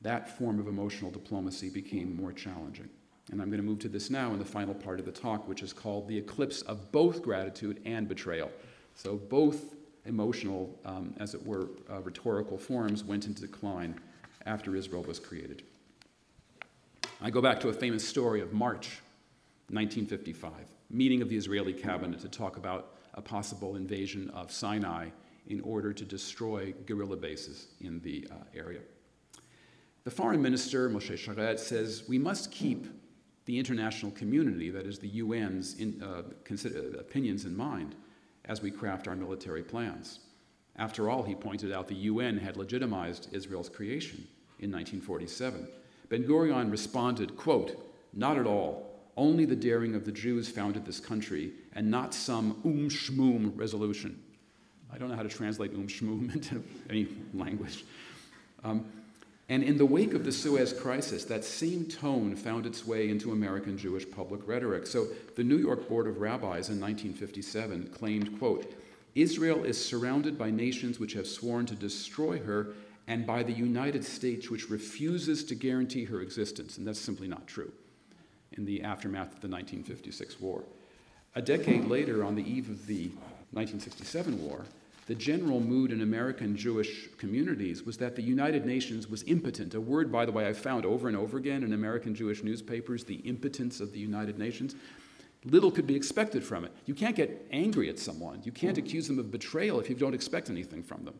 [0.01, 2.89] that form of emotional diplomacy became more challenging.
[3.31, 5.47] And I'm going to move to this now in the final part of the talk,
[5.47, 8.51] which is called the eclipse of both gratitude and betrayal.
[8.95, 9.75] So, both
[10.05, 13.99] emotional, um, as it were, uh, rhetorical forms went into decline
[14.45, 15.63] after Israel was created.
[17.21, 18.99] I go back to a famous story of March
[19.69, 20.51] 1955
[20.91, 25.09] meeting of the Israeli cabinet to talk about a possible invasion of Sinai
[25.47, 28.81] in order to destroy guerrilla bases in the uh, area.
[30.03, 32.87] The foreign minister, Moshe Sharett, says we must keep
[33.45, 37.95] the international community, that is the UN's in, uh, consider, opinions in mind
[38.45, 40.19] as we craft our military plans.
[40.77, 44.27] After all, he pointed out the UN had legitimized Israel's creation
[44.59, 45.67] in 1947.
[46.09, 48.90] Ben Gurion responded, quote, not at all.
[49.17, 54.21] Only the daring of the Jews founded this country, and not some um shmoom resolution.
[54.93, 57.85] I don't know how to translate um shmoom into any language.
[58.63, 58.85] Um,
[59.49, 63.33] and in the wake of the Suez Crisis, that same tone found its way into
[63.33, 64.87] American Jewish public rhetoric.
[64.87, 68.73] So the New York Board of Rabbis in 1957 claimed, quote,
[69.13, 72.69] Israel is surrounded by nations which have sworn to destroy her
[73.07, 76.77] and by the United States which refuses to guarantee her existence.
[76.77, 77.73] And that's simply not true
[78.57, 80.63] in the aftermath of the 1956 war.
[81.35, 83.07] A decade later, on the eve of the
[83.51, 84.65] 1967 war,
[85.07, 89.73] the general mood in American Jewish communities was that the United Nations was impotent.
[89.73, 93.03] A word, by the way, I found over and over again in American Jewish newspapers
[93.03, 94.75] the impotence of the United Nations.
[95.43, 96.71] Little could be expected from it.
[96.85, 98.41] You can't get angry at someone.
[98.43, 101.15] You can't accuse them of betrayal if you don't expect anything from them.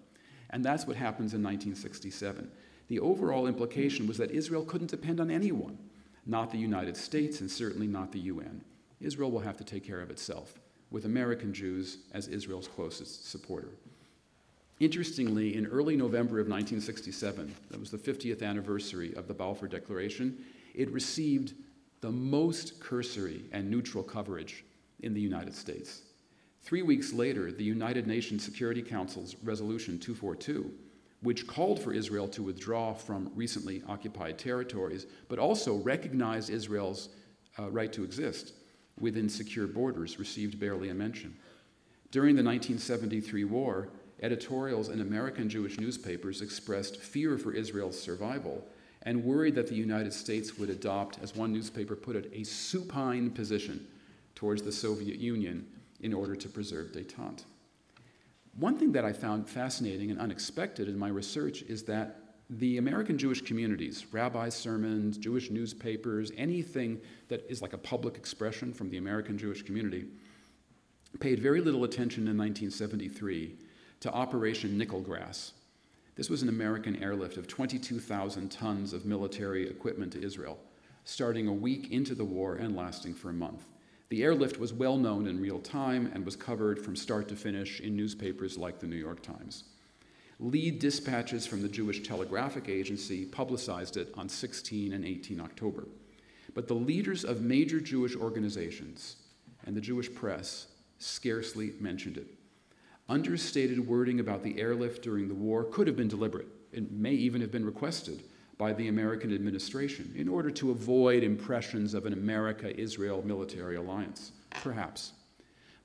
[0.52, 2.52] And that's what happens in 1967.
[2.88, 5.78] The overall implication was that Israel couldn't depend on anyone
[6.26, 8.62] not the United States, and certainly not the UN.
[9.00, 10.60] Israel will have to take care of itself,
[10.92, 13.70] with American Jews as Israel's closest supporter.
[14.80, 20.44] Interestingly, in early November of 1967, that was the 50th anniversary of the Balfour Declaration,
[20.74, 21.54] it received
[22.02, 24.66] the most cursory and neutral coverage
[25.02, 26.02] in the United States.
[26.64, 30.72] Three weeks later, the United Nations Security Council's Resolution 242
[31.22, 37.10] which called for Israel to withdraw from recently occupied territories, but also recognized Israel's
[37.60, 38.54] uh, right to exist
[39.00, 41.36] within secure borders, received barely a mention.
[42.12, 43.90] During the 1973 war,
[44.22, 48.64] editorials in American Jewish newspapers expressed fear for Israel's survival
[49.04, 53.32] and worried that the United States would adopt, as one newspaper put it, a supine
[53.32, 53.88] position
[54.36, 55.66] towards the Soviet Union
[56.02, 57.44] in order to preserve detente.
[58.58, 62.18] One thing that I found fascinating and unexpected in my research is that
[62.50, 67.00] the American Jewish communities, rabbi sermons, Jewish newspapers, anything
[67.30, 70.06] that is like a public expression from the American Jewish community,
[71.20, 73.56] paid very little attention in 1973
[74.02, 75.54] to Operation Nickel Grass.
[76.16, 80.60] This was an American airlift of 22,000 tons of military equipment to Israel,
[81.06, 83.64] starting a week into the war and lasting for a month.
[84.12, 87.80] The airlift was well known in real time and was covered from start to finish
[87.80, 89.64] in newspapers like the New York Times.
[90.38, 95.88] Lead dispatches from the Jewish Telegraphic Agency publicized it on 16 and 18 October.
[96.54, 99.16] But the leaders of major Jewish organizations
[99.66, 100.68] and the Jewish press
[101.00, 102.28] scarcely mentioned it.
[103.08, 106.48] Understated wording about the airlift during the war could have been deliberate.
[106.74, 108.22] It may even have been requested
[108.62, 114.34] by the American administration in order to avoid impressions of an America Israel military alliance,
[114.62, 115.14] perhaps.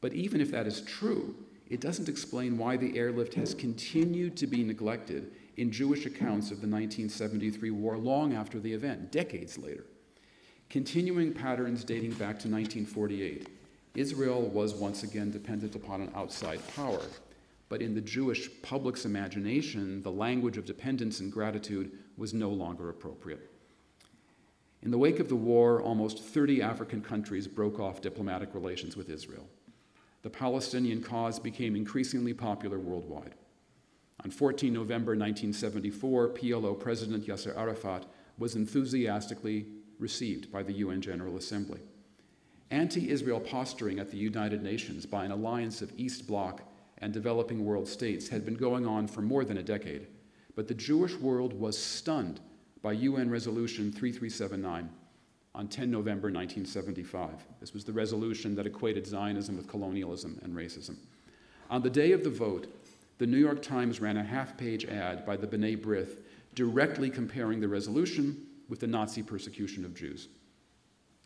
[0.02, 1.34] But even if that is true,
[1.70, 6.60] it doesn't explain why the airlift has continued to be neglected in Jewish accounts of
[6.60, 9.86] the 1973 war long after the event, decades later.
[10.68, 13.48] Continuing patterns dating back to 1948,
[13.94, 17.00] Israel was once again dependent upon an outside power.
[17.68, 22.88] But in the Jewish public's imagination, the language of dependence and gratitude was no longer
[22.88, 23.50] appropriate.
[24.82, 29.10] In the wake of the war, almost 30 African countries broke off diplomatic relations with
[29.10, 29.48] Israel.
[30.22, 33.34] The Palestinian cause became increasingly popular worldwide.
[34.24, 38.06] On 14 November 1974, PLO President Yasser Arafat
[38.38, 39.66] was enthusiastically
[39.98, 41.80] received by the UN General Assembly.
[42.70, 46.62] Anti Israel posturing at the United Nations by an alliance of East Bloc
[46.98, 50.06] and developing world states had been going on for more than a decade.
[50.54, 52.40] But the Jewish world was stunned
[52.82, 54.88] by UN Resolution 3379
[55.54, 57.30] on 10 November 1975.
[57.60, 60.96] This was the resolution that equated Zionism with colonialism and racism.
[61.70, 62.66] On the day of the vote,
[63.18, 66.18] the New York Times ran a half page ad by the B'nai B'rith
[66.54, 70.28] directly comparing the resolution with the Nazi persecution of Jews.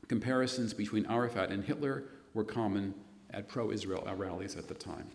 [0.08, 2.04] Comparisons between Arafat and Hitler
[2.34, 2.94] were common
[3.30, 5.08] at pro Israel rallies at the time.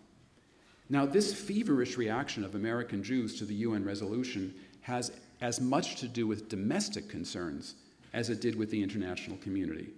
[0.89, 5.11] Now, this feverish reaction of American Jews to the UN resolution has
[5.41, 7.75] as much to do with domestic concerns
[8.13, 9.89] as it did with the international community.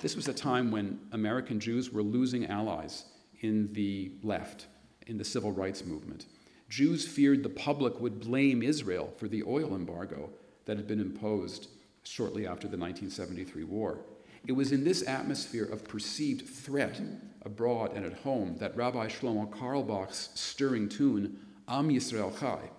[0.00, 3.04] This was a time when American Jews were losing allies
[3.40, 4.66] in the left,
[5.06, 6.26] in the civil rights movement.
[6.68, 10.30] Jews feared the public would blame Israel for the oil embargo
[10.66, 11.68] that had been imposed
[12.02, 14.00] shortly after the 1973 war.
[14.48, 16.98] It was in this atmosphere of perceived threat
[17.42, 21.38] abroad and at home that Rabbi Shlomo Carlebach's stirring tune,
[21.68, 22.70] Am Yisrael Chai,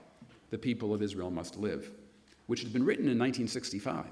[0.49, 1.91] the people of Israel must live,
[2.47, 4.03] which had been written in 1965.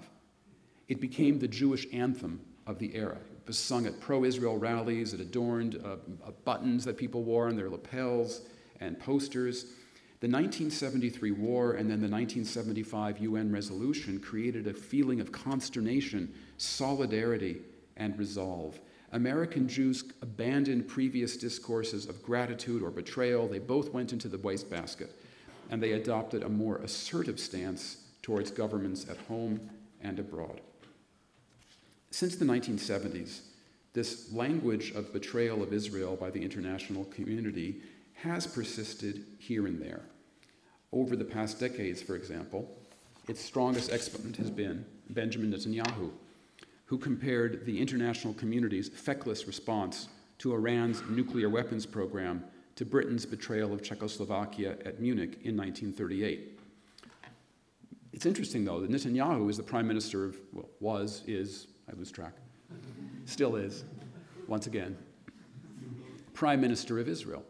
[0.88, 3.18] It became the Jewish anthem of the era.
[3.18, 5.94] It was sung at pro Israel rallies, it adorned uh,
[6.28, 8.42] uh, buttons that people wore on their lapels
[8.80, 9.74] and posters.
[10.20, 17.62] The 1973 war and then the 1975 UN resolution created a feeling of consternation, solidarity,
[17.98, 18.80] and resolve.
[19.12, 23.48] American Jews abandoned previous discourses of gratitude or betrayal.
[23.48, 25.16] They both went into the wastebasket,
[25.70, 29.70] and they adopted a more assertive stance towards governments at home
[30.02, 30.62] and abroad.
[32.10, 33.42] Since the 1970s,
[33.94, 37.82] this language of betrayal of Israel by the international community
[38.24, 40.02] has persisted here and there.
[40.92, 42.68] Over the past decades, for example,
[43.28, 46.12] its strongest exponent has been Benjamin Netanyahu,
[46.86, 50.08] who compared the international community's feckless response
[50.40, 52.44] to Iran's nuclear weapons program
[52.76, 56.60] to Britain's betrayal of Czechoslovakia at Munich in 1938.
[58.14, 62.12] It's interesting, though, that Netanyahu is the prime minister of, well, was, is, I lose
[62.12, 62.34] track,
[63.26, 63.84] still is,
[64.48, 64.98] once again,
[66.34, 67.44] prime minister of Israel.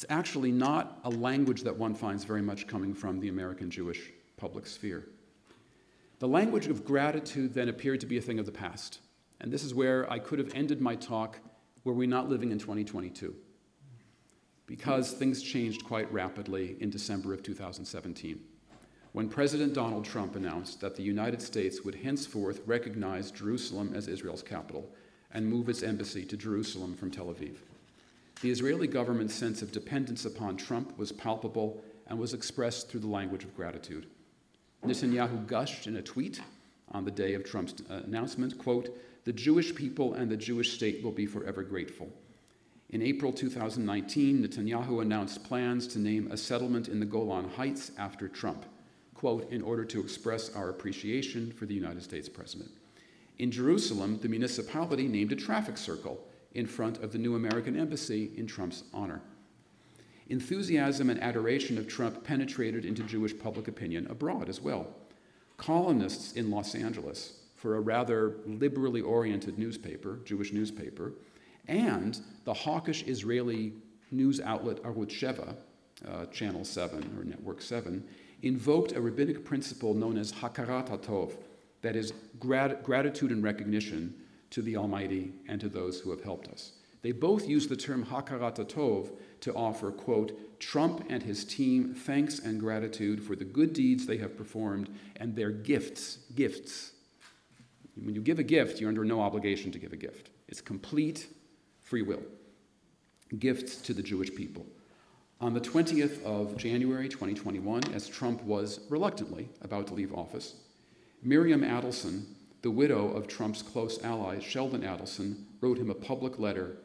[0.00, 4.10] It's actually not a language that one finds very much coming from the American Jewish
[4.38, 5.04] public sphere.
[6.20, 9.00] The language of gratitude then appeared to be a thing of the past.
[9.42, 11.40] And this is where I could have ended my talk
[11.84, 13.34] were we not living in 2022.
[14.64, 18.40] Because things changed quite rapidly in December of 2017,
[19.12, 24.42] when President Donald Trump announced that the United States would henceforth recognize Jerusalem as Israel's
[24.42, 24.94] capital
[25.30, 27.56] and move its embassy to Jerusalem from Tel Aviv.
[28.40, 33.06] The Israeli government's sense of dependence upon Trump was palpable and was expressed through the
[33.06, 34.06] language of gratitude.
[34.82, 36.40] Netanyahu gushed in a tweet
[36.92, 41.04] on the day of Trump's uh, announcement, quote, "The Jewish people and the Jewish state
[41.04, 42.08] will be forever grateful."
[42.88, 48.26] In April 2019, Netanyahu announced plans to name a settlement in the Golan Heights after
[48.26, 48.64] Trump,
[49.14, 52.70] quote, in order to express our appreciation for the United States president.
[53.38, 58.30] In Jerusalem, the municipality named a traffic circle in front of the new American embassy
[58.36, 59.20] in Trump's honor.
[60.28, 64.86] Enthusiasm and adoration of Trump penetrated into Jewish public opinion abroad as well.
[65.56, 71.12] Columnists in Los Angeles, for a rather liberally oriented newspaper, Jewish newspaper,
[71.68, 73.74] and the hawkish Israeli
[74.10, 75.56] news outlet Arutz Sheva,
[76.08, 78.02] uh, Channel 7 or Network 7,
[78.42, 81.32] invoked a rabbinic principle known as Hakarat HaTov,
[81.82, 84.14] that is, grat- gratitude and recognition
[84.50, 86.72] to the Almighty and to those who have helped us.
[87.02, 92.38] They both use the term Hakarat HaTov to offer, quote, Trump and his team thanks
[92.38, 96.18] and gratitude for the good deeds they have performed and their gifts.
[96.34, 96.92] Gifts.
[97.94, 100.30] When you give a gift, you're under no obligation to give a gift.
[100.48, 101.28] It's complete
[101.80, 102.22] free will.
[103.38, 104.66] Gifts to the Jewish people.
[105.40, 110.56] On the 20th of January 2021, as Trump was reluctantly about to leave office,
[111.22, 112.24] Miriam Adelson,
[112.62, 116.76] the widow of Trump's close ally, Sheldon Adelson, wrote him a public letter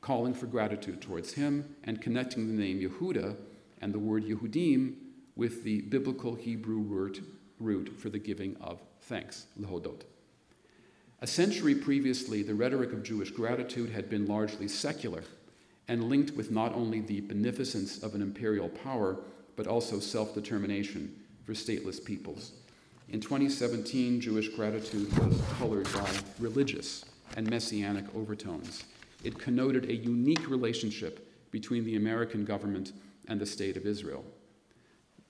[0.00, 3.36] calling for gratitude towards him and connecting the name Yehuda
[3.80, 4.94] and the word Yehudim
[5.34, 7.22] with the biblical Hebrew root,
[7.58, 10.02] root for the giving of thanks, lehodot.
[11.20, 15.24] A century previously, the rhetoric of Jewish gratitude had been largely secular
[15.88, 19.18] and linked with not only the beneficence of an imperial power,
[19.56, 22.52] but also self determination for stateless peoples.
[23.08, 27.04] In 2017, Jewish gratitude was colored by religious
[27.36, 28.82] and messianic overtones.
[29.22, 32.92] It connoted a unique relationship between the American government
[33.28, 34.24] and the state of Israel.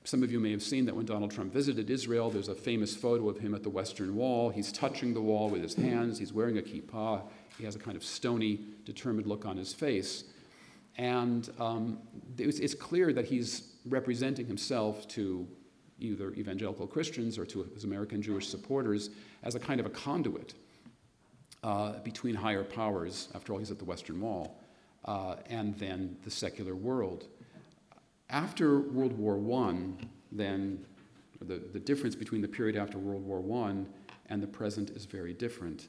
[0.05, 2.97] Some of you may have seen that when Donald Trump visited Israel, there's a famous
[2.97, 4.49] photo of him at the Western Wall.
[4.49, 7.23] He's touching the wall with his hands, he's wearing a kippah,
[7.59, 10.25] he has a kind of stony, determined look on his face.
[10.97, 11.99] And um,
[12.39, 15.47] it's, it's clear that he's representing himself to
[15.99, 19.11] either evangelical Christians or to his American Jewish supporters
[19.43, 20.55] as a kind of a conduit
[21.63, 23.29] uh, between higher powers.
[23.35, 24.61] After all, he's at the Western Wall,
[25.05, 27.27] uh, and then the secular world.
[28.29, 29.77] After World War I,
[30.33, 30.85] then
[31.41, 33.75] the, the difference between the period after World War I
[34.29, 35.89] and the present is very different.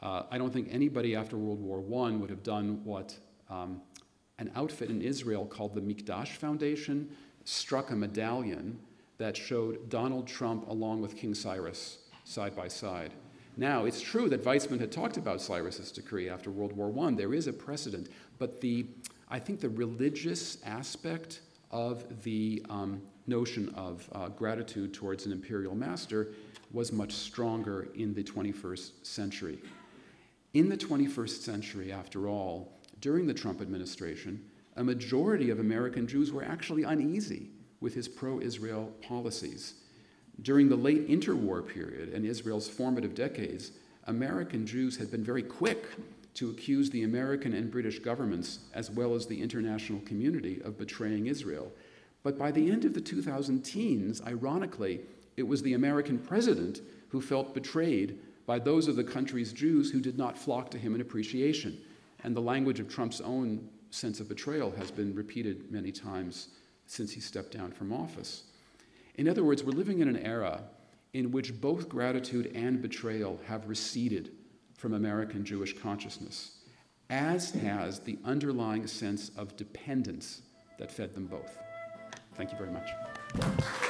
[0.00, 3.16] Uh, I don't think anybody after World War I would have done what
[3.50, 3.80] um,
[4.38, 7.10] an outfit in Israel called the Mikdash Foundation
[7.44, 8.78] struck a medallion
[9.18, 13.12] that showed Donald Trump along with King Cyrus side by side.
[13.56, 17.10] Now, it's true that Weizmann had talked about Cyrus's decree after World War I.
[17.12, 18.08] There is a precedent,
[18.38, 18.86] but the,
[19.28, 21.40] I think the religious aspect
[21.72, 26.28] of the um, notion of uh, gratitude towards an imperial master
[26.72, 29.58] was much stronger in the 21st century.
[30.54, 34.44] In the 21st century, after all, during the Trump administration,
[34.76, 37.50] a majority of American Jews were actually uneasy
[37.80, 39.74] with his pro Israel policies.
[40.42, 43.72] During the late interwar period and Israel's formative decades,
[44.06, 45.84] American Jews had been very quick
[46.34, 51.26] to accuse the American and British governments, as well as the international community, of betraying
[51.26, 51.72] Israel.
[52.22, 55.00] But by the end of the 2000 teens, ironically,
[55.36, 60.00] it was the American president who felt betrayed by those of the country's Jews who
[60.00, 61.78] did not flock to him in appreciation.
[62.22, 66.48] And the language of Trump's own sense of betrayal has been repeated many times
[66.88, 68.44] since he stepped down from office.
[69.14, 70.62] In other words, we're living in an era
[71.12, 74.32] in which both gratitude and betrayal have receded
[74.76, 76.56] from American Jewish consciousness,
[77.10, 80.42] as has the underlying sense of dependence
[80.78, 81.58] that fed them both.
[82.34, 83.87] Thank you very much.